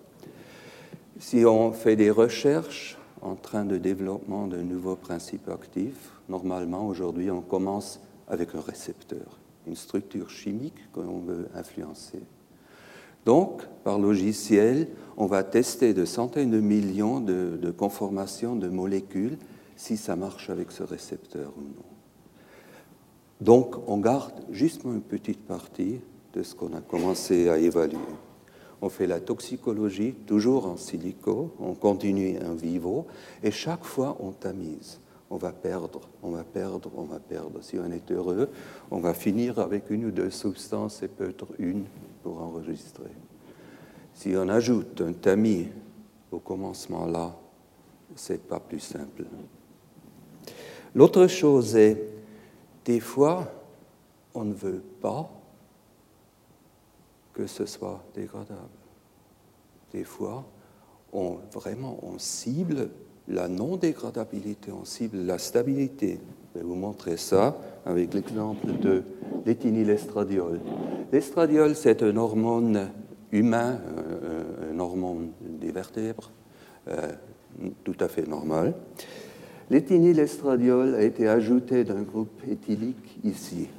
[1.20, 7.32] Si on fait des recherches en train de développement de nouveaux principes actifs, normalement, aujourd'hui,
[7.32, 12.22] on commence avec un récepteur, une structure chimique qu'on veut influencer.
[13.26, 19.38] Donc, par logiciel, on va tester de centaines de millions de, conformations de molécules
[19.76, 21.86] si ça marche avec ce récepteur ou non.
[23.42, 26.00] Donc, on garde juste une petite partie
[26.34, 27.98] de ce qu'on a commencé à évaluer.
[28.82, 33.08] On fait la toxicologie toujours en silico, on continue en vivo,
[33.44, 37.62] et chaque fois on tamise on va perdre, on va perdre, on va perdre.
[37.62, 38.50] Si on est heureux,
[38.90, 41.86] on va finir avec une ou deux substances et peut-être une
[42.24, 43.12] pour enregistrer.
[44.14, 45.68] Si on ajoute un tamis
[46.32, 47.36] au commencement là,
[48.16, 49.26] c'est pas plus simple.
[50.96, 52.10] L'autre chose est,
[52.84, 53.52] des fois,
[54.34, 55.30] on ne veut pas
[57.40, 58.60] que ce soit dégradable.
[59.94, 60.44] Des fois,
[61.14, 62.90] on, vraiment, on cible
[63.30, 66.20] la non-dégradabilité, on cible la stabilité.
[66.54, 69.04] Je vais vous montrer ça avec l'exemple de
[69.46, 70.60] l'éthinylestradiol.
[71.14, 72.90] L'estradiol, c'est un hormone
[73.32, 76.32] humain, euh, un hormone des vertèbres,
[76.90, 77.14] euh,
[77.86, 78.74] tout à fait normal.
[79.70, 83.70] L'éthinylestradiol a été ajouté d'un groupe éthylique ici.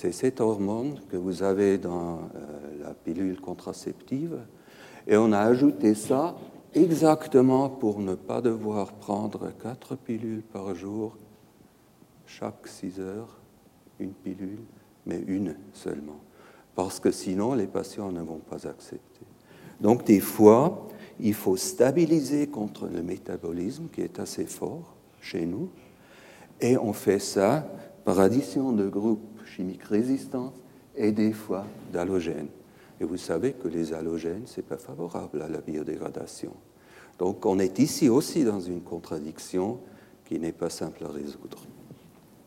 [0.00, 4.38] C'est cet hormone que vous avez dans euh, la pilule contraceptive.
[5.06, 6.36] Et on a ajouté ça
[6.72, 11.18] exactement pour ne pas devoir prendre quatre pilules par jour,
[12.24, 13.42] chaque six heures,
[13.98, 14.62] une pilule,
[15.04, 16.20] mais une seulement.
[16.74, 19.26] Parce que sinon, les patients ne vont pas accepter.
[19.82, 25.68] Donc, des fois, il faut stabiliser contre le métabolisme qui est assez fort chez nous.
[26.58, 27.66] Et on fait ça
[28.06, 29.29] par addition de groupes
[29.60, 30.54] chimiques résistants
[30.96, 32.48] et des fois d'halogènes.
[32.98, 36.52] Et vous savez que les halogènes, ce n'est pas favorable à la biodégradation.
[37.18, 39.78] Donc on est ici aussi dans une contradiction
[40.24, 41.58] qui n'est pas simple à résoudre.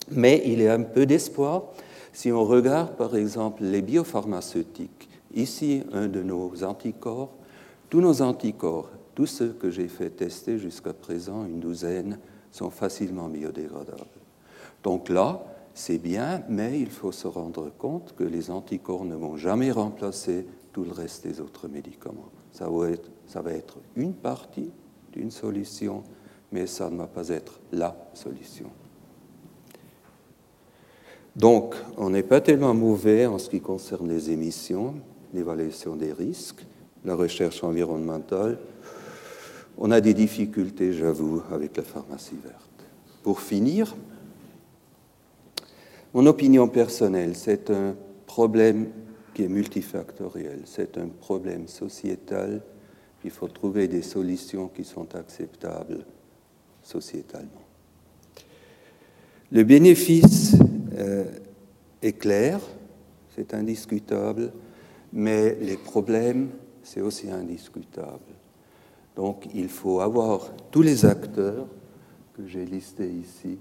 [0.10, 1.66] Mais il y a un peu d'espoir
[2.14, 5.10] si on regarde par exemple les biopharmaceutiques.
[5.36, 7.30] Ici, un de nos anticorps.
[7.92, 12.18] Tous nos anticorps, tous ceux que j'ai fait tester jusqu'à présent, une douzaine,
[12.52, 14.04] sont facilement biodégradables.
[14.84, 15.44] Donc là,
[15.74, 20.46] c'est bien, mais il faut se rendre compte que les anticorps ne vont jamais remplacer
[20.72, 22.30] tout le reste des autres médicaments.
[22.52, 24.70] Ça va être, une partie
[25.12, 26.04] d'une solution,
[26.52, 28.70] mais ça ne va pas être la solution.
[31.36, 34.94] Donc, on n'est pas tellement mauvais en ce qui concerne les émissions,
[35.34, 36.64] l'évaluation des risques,
[37.04, 38.60] la recherche environnementale.
[39.80, 42.70] On a des difficultés, j'avoue, avec la pharmacie verte.
[43.24, 43.96] Pour finir,
[46.14, 47.96] mon opinion personnelle, c'est un
[48.28, 48.90] problème
[49.34, 52.62] qui est multifactoriel, c'est un problème sociétal.
[53.24, 56.06] Il faut trouver des solutions qui sont acceptables
[56.84, 57.64] sociétalement.
[59.52, 60.56] Le bénéfice
[60.98, 61.26] euh,
[62.02, 62.60] est clair,
[63.36, 64.52] c'est indiscutable,
[65.12, 66.50] mais les problèmes,
[66.84, 68.20] c'est aussi indiscutable.
[69.16, 71.68] Donc il faut avoir tous les acteurs
[72.36, 73.58] que j'ai listés ici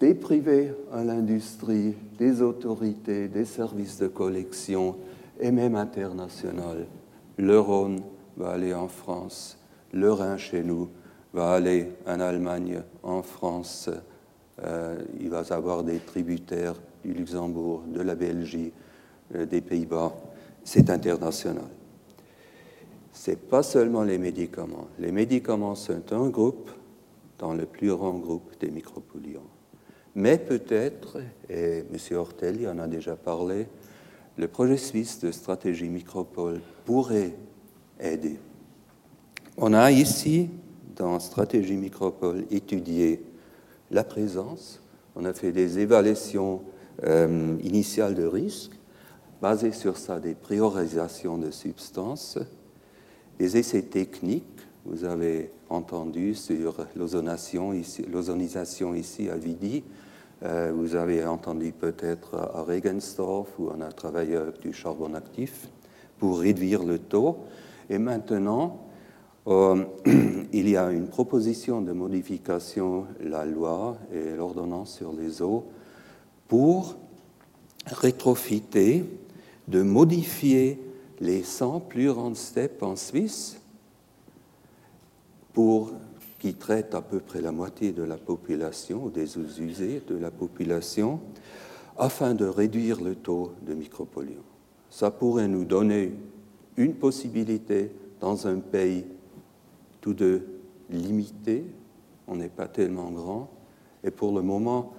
[0.00, 4.96] des privés à l'industrie, des autorités, des services de collection
[5.40, 6.86] et même international.
[7.36, 8.02] Le Rhône
[8.36, 9.58] va aller en France,
[9.92, 10.88] le Rhin chez nous
[11.32, 13.90] va aller en Allemagne, en France,
[14.64, 16.74] euh, il va avoir des tributaires
[17.04, 18.72] du Luxembourg, de la Belgique,
[19.34, 20.14] euh, des Pays-Bas.
[20.64, 21.68] C'est international.
[23.12, 24.88] Ce n'est pas seulement les médicaments.
[24.98, 26.70] Les médicaments sont un groupe
[27.38, 29.57] dans le plus grand groupe des micropolluants.
[30.18, 32.16] Mais peut-être, et M.
[32.16, 33.68] Hortel y en a déjà parlé,
[34.36, 37.36] le projet suisse de stratégie micropole pourrait
[38.00, 38.36] aider.
[39.56, 40.50] On a ici,
[40.96, 43.22] dans Stratégie Micropole, étudié
[43.92, 44.82] la présence,
[45.14, 46.62] on a fait des évaluations
[47.04, 48.72] euh, initiales de risque,
[49.40, 52.40] basées sur ça, des priorisations de substances,
[53.38, 54.44] des essais techniques,
[54.84, 57.72] vous avez entendu sur l'ozonisation
[58.94, 59.84] ici, à Vidi,
[60.42, 65.68] vous avez entendu peut-être à Regensdorf où on a travaillé avec du charbon actif
[66.18, 67.38] pour réduire le taux.
[67.90, 68.88] Et maintenant,
[69.46, 69.84] euh,
[70.52, 75.64] il y a une proposition de modification, la loi et l'ordonnance sur les eaux,
[76.48, 76.96] pour
[77.86, 79.04] rétrofiter,
[79.68, 80.80] de modifier
[81.20, 83.60] les 100 plus grandes steppes en Suisse
[85.52, 85.92] pour
[86.38, 91.20] qui traitent à peu près la moitié de la population des usés de la population
[91.96, 94.42] afin de réduire le taux de micropolluants.
[94.90, 96.14] Ça pourrait nous donner
[96.76, 99.04] une possibilité dans un pays
[100.00, 100.42] tout de
[100.90, 101.64] limité,
[102.26, 103.50] on n'est pas tellement grand,
[104.04, 104.94] et pour le moment,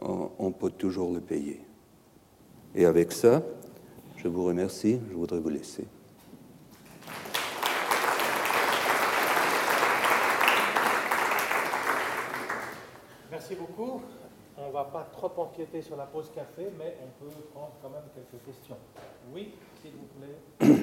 [0.00, 1.60] on peut toujours le payer.
[2.74, 3.42] Et avec ça,
[4.16, 5.84] je vous remercie, je voudrais vous laisser.
[13.46, 14.00] Merci beaucoup.
[14.56, 17.90] On ne va pas trop empiéter sur la pause café, mais on peut prendre quand
[17.90, 18.76] même quelques questions.
[19.34, 19.50] Oui,
[19.82, 20.78] s'il vous plaît.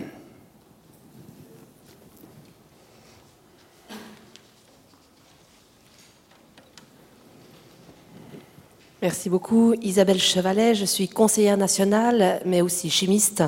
[9.02, 9.74] Merci beaucoup.
[9.82, 13.44] Isabelle Chevalet, je suis conseillère nationale, mais aussi chimiste.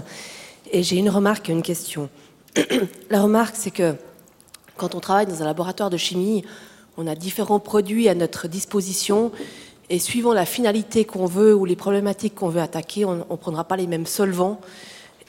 [0.72, 2.09] Et j'ai une remarque et une question.
[3.11, 3.93] La remarque, c'est que
[4.76, 6.43] quand on travaille dans un laboratoire de chimie,
[6.98, 9.32] on a différents produits à notre disposition.
[9.89, 13.64] Et suivant la finalité qu'on veut ou les problématiques qu'on veut attaquer, on ne prendra
[13.64, 14.60] pas les mêmes solvants.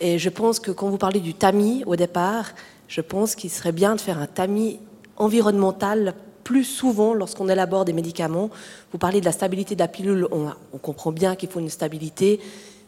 [0.00, 2.52] Et je pense que quand vous parlez du tamis au départ,
[2.88, 4.78] je pense qu'il serait bien de faire un tamis
[5.16, 8.50] environnemental plus souvent lorsqu'on élabore des médicaments.
[8.92, 12.40] Vous parlez de la stabilité de la pilule, on, comprend bien qu'il faut une stabilité.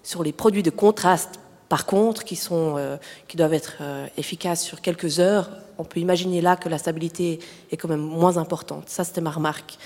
[0.03, 2.97] Sur les produits de contraste, par contre, qui, euh,
[3.35, 7.39] doivent être euh, efficaces sur quelques heures, on peut imaginer là que la stabilité
[7.71, 8.89] est quand même moins importante.
[8.89, 9.79] Ça, c'était ma remarque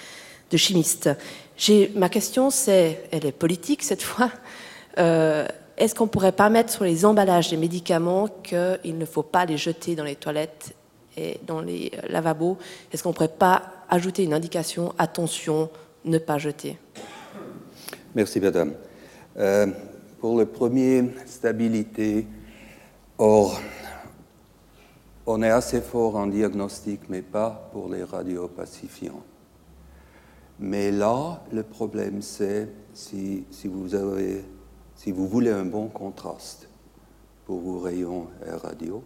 [0.51, 1.11] de chimiste.
[1.95, 4.31] Ma question, c'est, elle est politique cette fois.
[4.99, 9.23] Euh, est-ce qu'on ne pourrait pas mettre sur les emballages des médicaments qu'il ne faut
[9.23, 10.75] pas les jeter dans les toilettes
[11.47, 12.59] dans les euh, lavabos,
[12.93, 15.71] est-ce qu'on ne pourrait pas ajouter une indication attention,
[16.05, 16.79] ne pas jeter?
[18.15, 18.75] Merci, madame.
[19.37, 19.67] Euh,
[20.21, 22.27] pour le premier, stabilité.
[23.19, 23.61] Or,
[25.27, 29.23] on est assez fort en diagnostic, mais pas pour les radiopacifiants.
[30.59, 36.69] Mais là, le problème, c'est si, vous voulez un bon contraste
[37.47, 38.29] pour vos rayons
[38.63, 39.03] radio,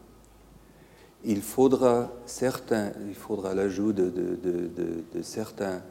[1.25, 5.83] il faudra, certains, il faudra l'ajout de, certains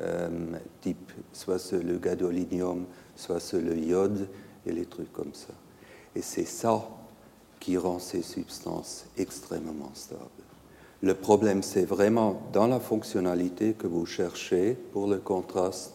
[0.00, 0.28] euh,
[0.80, 2.84] types, soit le gadolinium,
[3.16, 4.28] soit le iode
[4.64, 5.54] et les trucs comme ça.
[6.14, 6.88] Et c'est ça
[7.66, 10.20] qui rend ces substances extrêmement stables.
[11.02, 15.94] Le problème, c'est vraiment dans la fonctionnalité que vous cherchez pour le contraste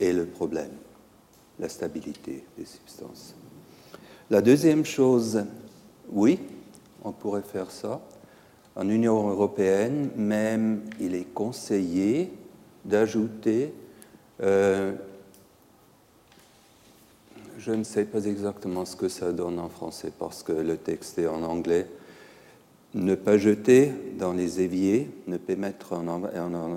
[0.00, 0.70] et le problème,
[1.58, 3.34] la stabilité des substances.
[4.30, 5.44] La deuxième chose,
[6.08, 6.38] oui,
[7.04, 8.00] on pourrait faire ça,
[8.74, 12.32] en Union européenne, même, il est conseillé
[12.86, 13.74] d'ajouter,
[14.40, 14.94] euh,
[17.64, 21.18] je ne sais pas exactement ce que ça donne en français parce que le texte
[21.18, 21.86] est en anglais,
[22.94, 25.94] ne pas jeter dans les éviers, ne pas mettre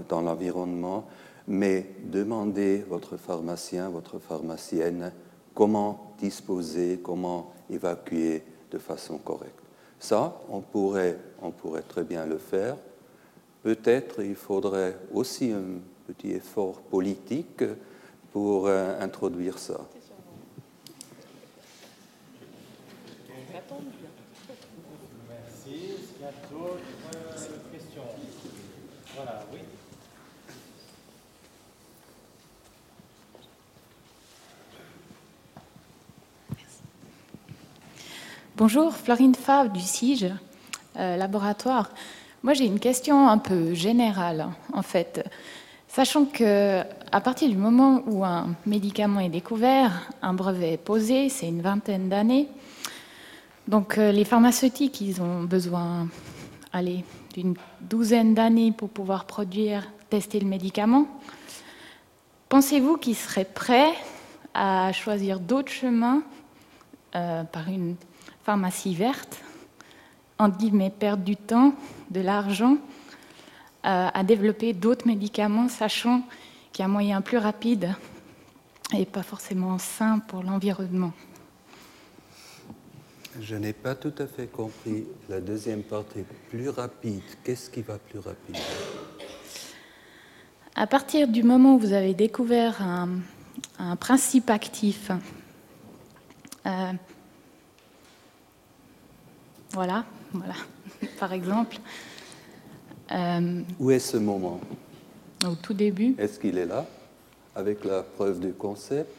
[0.07, 1.07] dans l'environnement,
[1.47, 5.11] mais demander votre pharmacien, votre pharmacienne,
[5.55, 9.53] comment disposer, comment évacuer de façon correcte.
[9.99, 12.77] Ça, on pourrait, on pourrait très bien le faire.
[13.63, 17.63] Peut-être il faudrait aussi un petit effort politique
[18.31, 19.79] pour euh, introduire ça.
[25.29, 25.93] Merci.
[25.93, 28.03] Est-ce y a d'autres questions
[29.15, 29.59] Voilà, oui.
[38.68, 40.32] Bonjour, Florine Favre du CIGE,
[40.97, 41.91] euh, laboratoire.
[42.41, 45.24] Moi, j'ai une question un peu générale, en fait.
[45.88, 51.30] Sachant que à partir du moment où un médicament est découvert, un brevet est posé,
[51.30, 52.47] c'est une vingtaine d'années.
[53.68, 56.07] Donc euh, les pharmaceutiques, ils ont besoin
[57.36, 61.05] d'une douzaine d'années pour pouvoir produire, tester le médicament.
[62.49, 63.93] Pensez-vous qu'ils seraient prêts
[64.55, 66.24] à choisir d'autres chemins
[67.16, 67.95] euh, par une
[68.46, 69.39] pharmacie verte,
[70.38, 71.74] en guillemets perdre du temps,
[72.12, 72.78] de l'argent,
[73.86, 76.22] euh, à développer d'autres médicaments, sachant
[76.72, 77.96] qu'il y a un moyen plus rapide
[78.93, 81.12] et pas forcément sain pour l'environnement.
[83.41, 86.24] Je n'ai pas tout à fait compris la deuxième partie.
[86.50, 88.58] Plus rapide, qu'est-ce qui va plus rapide?
[90.76, 95.10] À partir du moment où vous avez découvert un, principe actif,
[96.66, 96.91] euh,
[99.76, 100.53] voilà, voilà,
[101.19, 101.76] par exemple.
[103.11, 104.61] Euh, où est ce moment?
[105.45, 106.15] Au tout début.
[106.17, 106.86] Est-ce qu'il est là,
[107.53, 109.13] avec la preuve du concept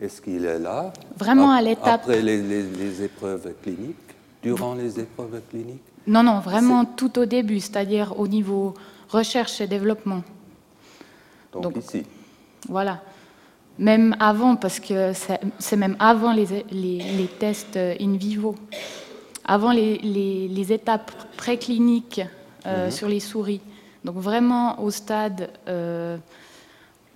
[0.00, 0.92] Est-ce qu'il est là?
[1.16, 2.02] Vraiment à l'étape.
[2.02, 3.96] Après les, épreuves cliniques?
[4.42, 5.82] Durant les épreuves cliniques?
[6.06, 8.74] Non, non, vraiment tout au début, c'est-à-dire au niveau
[9.08, 10.22] recherche et développement.
[11.50, 12.04] Donc, ici
[12.68, 13.00] Voilà.
[13.78, 15.12] Même avant, parce que
[15.58, 18.54] c'est même avant les, les tests in vivo
[19.48, 22.20] avant les, étapes précliniques
[22.66, 22.90] euh, mhm.
[22.90, 23.62] sur les souris.
[24.04, 26.18] Donc vraiment au stade euh,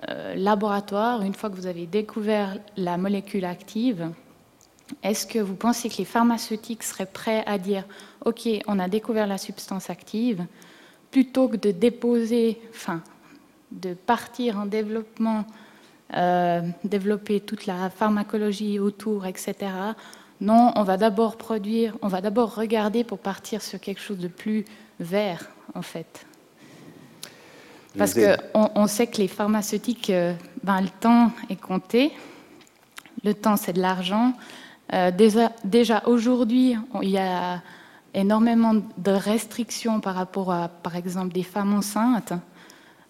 [0.09, 4.11] euh, laboratoire, une fois que vous avez découvert la molécule active,
[5.03, 7.85] est-ce que vous pensez que les pharmaceutiques seraient prêts à dire
[8.25, 10.45] OK, on a découvert la substance active,
[11.11, 13.03] plutôt que de déposer, enfin,
[13.71, 15.45] de partir en développement,
[16.85, 19.55] développer toute la pharmacologie autour, etc.,
[20.43, 24.27] non, on va d'abord produire, on va d'abord regarder pour partir sur quelque chose de
[24.27, 24.65] plus
[24.99, 26.27] vert, en fait.
[27.97, 30.35] Parce qu'on on sait que les pharmaceutiques, euh,
[30.65, 32.11] ben, le temps est compté.
[33.23, 34.33] Le temps, c'est de l'argent.
[34.93, 37.63] Euh, déjà, déjà aujourd'hui, il y a
[38.13, 42.33] énormément de restrictions par rapport à, par exemple, des femmes enceintes.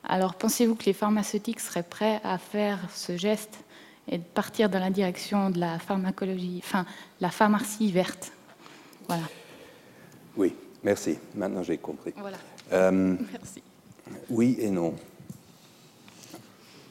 [0.07, 3.65] Alors, pensez-vous que les pharmaceutiques seraient prêts à faire ce geste?
[4.13, 6.85] Et de partir dans la direction de la pharmacologie, enfin,
[7.19, 8.31] la pharmacie verte.
[9.09, 9.23] Voilà.
[10.37, 10.55] Oui,
[10.85, 11.19] merci.
[11.35, 12.13] Maintenant, j'ai compris.
[12.19, 12.37] Voilà.
[12.75, 13.63] Euh, merci.
[14.29, 14.95] Oui et non.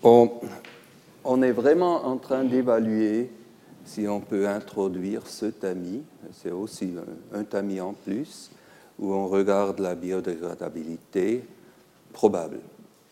[0.01, 0.31] On,
[1.23, 3.29] on est vraiment en train d'évaluer
[3.85, 6.01] si on peut introduire ce tamis,
[6.33, 6.95] c'est aussi
[7.33, 8.49] un, un, tamis en plus,
[8.97, 11.43] où on regarde la biodégradabilité
[12.13, 12.61] probable,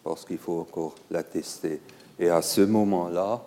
[0.04, 1.80] parce qu'il faut encore la tester.
[2.18, 3.44] Et à ce moment-là,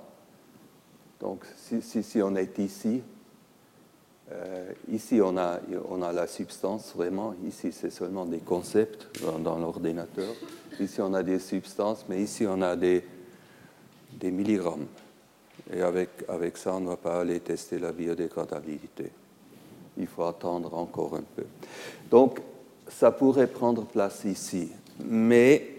[1.22, 3.00] donc, si, on est ici,
[4.32, 9.06] euh, ici on a, on a la substance vraiment, ici c'est seulement des concepts
[9.38, 10.34] dans, l'ordinateur.
[10.80, 13.04] Ici on a des substances, mais ici on a des,
[14.14, 14.86] des milligrammes.
[15.72, 19.12] Et avec, avec ça, on ne va pas aller tester la biodégradabilité.
[19.98, 21.44] Il faut attendre encore un peu.
[22.10, 22.40] Donc,
[22.88, 24.72] ça pourrait prendre place ici.
[25.04, 25.71] Mais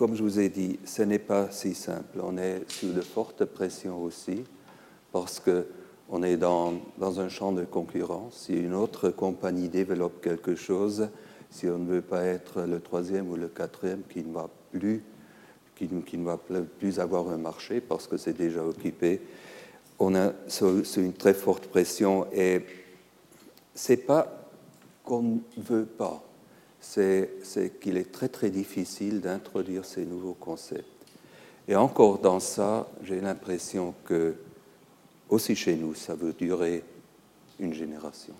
[0.00, 2.20] comme je vous ai dit, ce n'est pas si simple.
[2.22, 4.44] On est sous de fortes pressions aussi,
[5.12, 8.46] parce qu'on est dans, dans, un champ de concurrence.
[8.46, 11.10] Si une autre compagnie développe quelque chose,
[11.50, 15.04] si on ne veut pas être le troisième ou le quatrième qui ne va plus,
[15.76, 16.38] qui, qui ne va
[16.78, 19.20] plus avoir un marché parce que c'est déjà occupé,
[19.98, 22.64] on a sous une très forte pression et
[23.74, 24.48] c'est pas
[25.04, 26.24] qu'on ne veut pas
[26.80, 27.30] c'est
[27.80, 30.86] qu'il est très très difficile d'introduire ces nouveaux concepts.
[31.68, 34.34] Et encore dans ça, j'ai l'impression que,
[35.28, 36.82] aussi chez nous, ça veut durer
[37.60, 38.34] une génération.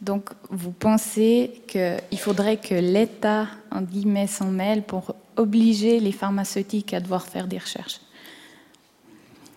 [0.00, 6.92] Donc, vous pensez qu'il faudrait que l'État, en guillemets, s'en mêle pour obliger les pharmaceutiques
[6.92, 8.00] à devoir faire des recherches?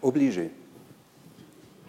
[0.01, 0.51] Obligé.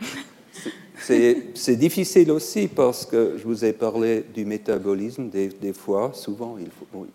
[0.99, 6.57] C'est difficile aussi parce que je vous ai parlé du métabolisme des, fois, souvent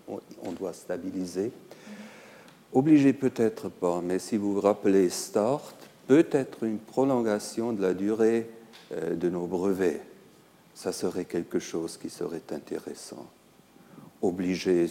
[0.08, 1.50] on, doit stabiliser.
[2.72, 5.74] Obligé peut-être pas, mais si vous vous rappelez START,
[6.06, 8.48] peut-être une prolongation de la durée
[8.92, 10.00] euh, de nos brevets,
[10.74, 13.26] ça serait quelque chose qui serait intéressant.
[14.22, 14.86] Obligé,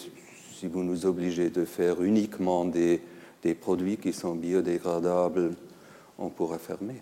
[0.54, 3.02] si vous nous obligez de faire uniquement des,
[3.42, 5.56] des produits qui sont biodégradables,
[6.20, 7.02] on pourrait fermer.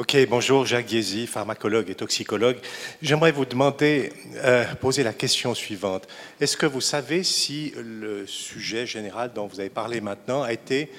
[0.00, 2.56] Ok, bonjour, Jacques Guézy, pharmacologue et toxicologue.
[3.02, 6.08] J'aimerais vous demander, euh, poser la question suivante.
[6.40, 10.90] Est-ce que vous savez si le sujet général dont vous avez parlé maintenant a été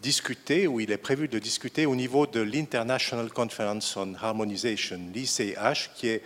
[0.00, 5.90] discuté ou il est prévu de discuter au niveau de l'International Conference on Harmonization, l'ICH,
[5.94, 6.22] qui est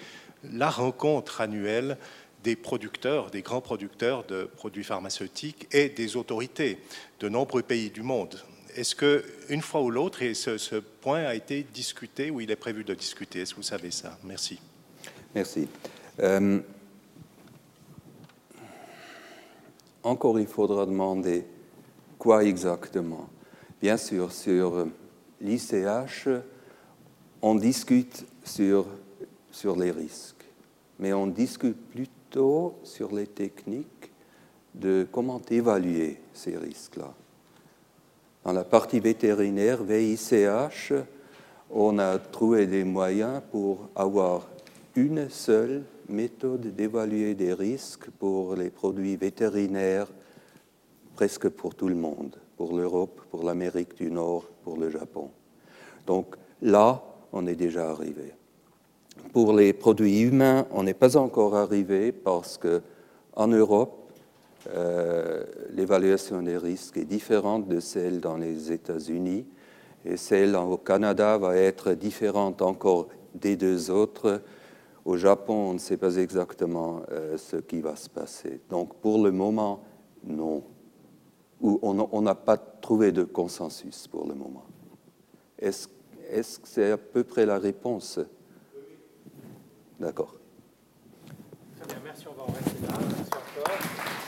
[0.53, 1.99] la rencontre annuelle
[2.45, 6.79] des producteurs, des grands producteurs de produits pharmaceutiques et des autorités
[7.19, 8.39] de nombreux pays du monde.
[8.77, 12.85] Est-ce qu'une fois ou l'autre, ce, ce point a été discuté ou il est prévu
[12.85, 13.41] de discuter?
[13.41, 14.19] Est-ce que vous savez ça?
[14.25, 14.61] Merci.
[15.35, 15.69] Merci.
[16.21, 16.61] Euh,
[20.03, 21.47] encore, il faudra demander
[22.19, 23.31] quoi exactement.
[23.81, 24.87] Bien sûr, sur
[25.41, 26.29] l'ICH,
[27.41, 28.87] on discute sur,
[29.51, 30.45] sur les risques,
[30.99, 32.13] mais on discute plutôt
[32.83, 34.11] sur les techniques
[34.75, 37.13] de comment évaluer ces risques-là.
[38.45, 40.93] Dans la partie vétérinaire, VICH,
[41.71, 44.49] on a trouvé des moyens pour avoir
[44.97, 50.09] une seule méthode d'évaluer des risques pour les produits vétérinaires
[51.15, 55.31] presque pour tout le monde, pour l'Europe, pour l'Amérique du Nord, pour le Japon.
[56.07, 57.01] Donc là,
[57.33, 58.35] on est déjà arrivé.
[59.33, 62.83] Pour les produits humains, on n'est pas encore arrivé parce que
[63.35, 64.13] en Europe,
[64.69, 69.45] euh, l'évaluation des risques est différente de celle dans les États-Unis
[70.05, 74.43] et celle au Canada va être différente encore des deux autres.
[75.05, 78.61] Au Japon, on ne sait pas exactement euh, ce qui va se passer.
[78.71, 79.83] Donc pour le moment,
[80.25, 80.63] non.
[81.61, 84.65] On n'a pas trouvé de consensus pour le moment.
[85.59, 85.89] Est-ce
[86.59, 88.21] que c'est à peu près la réponse?
[90.01, 90.35] D'accord.
[91.77, 92.27] Très bien, merci.
[92.29, 92.93] On va en rester là.
[93.01, 94.24] Merci encore.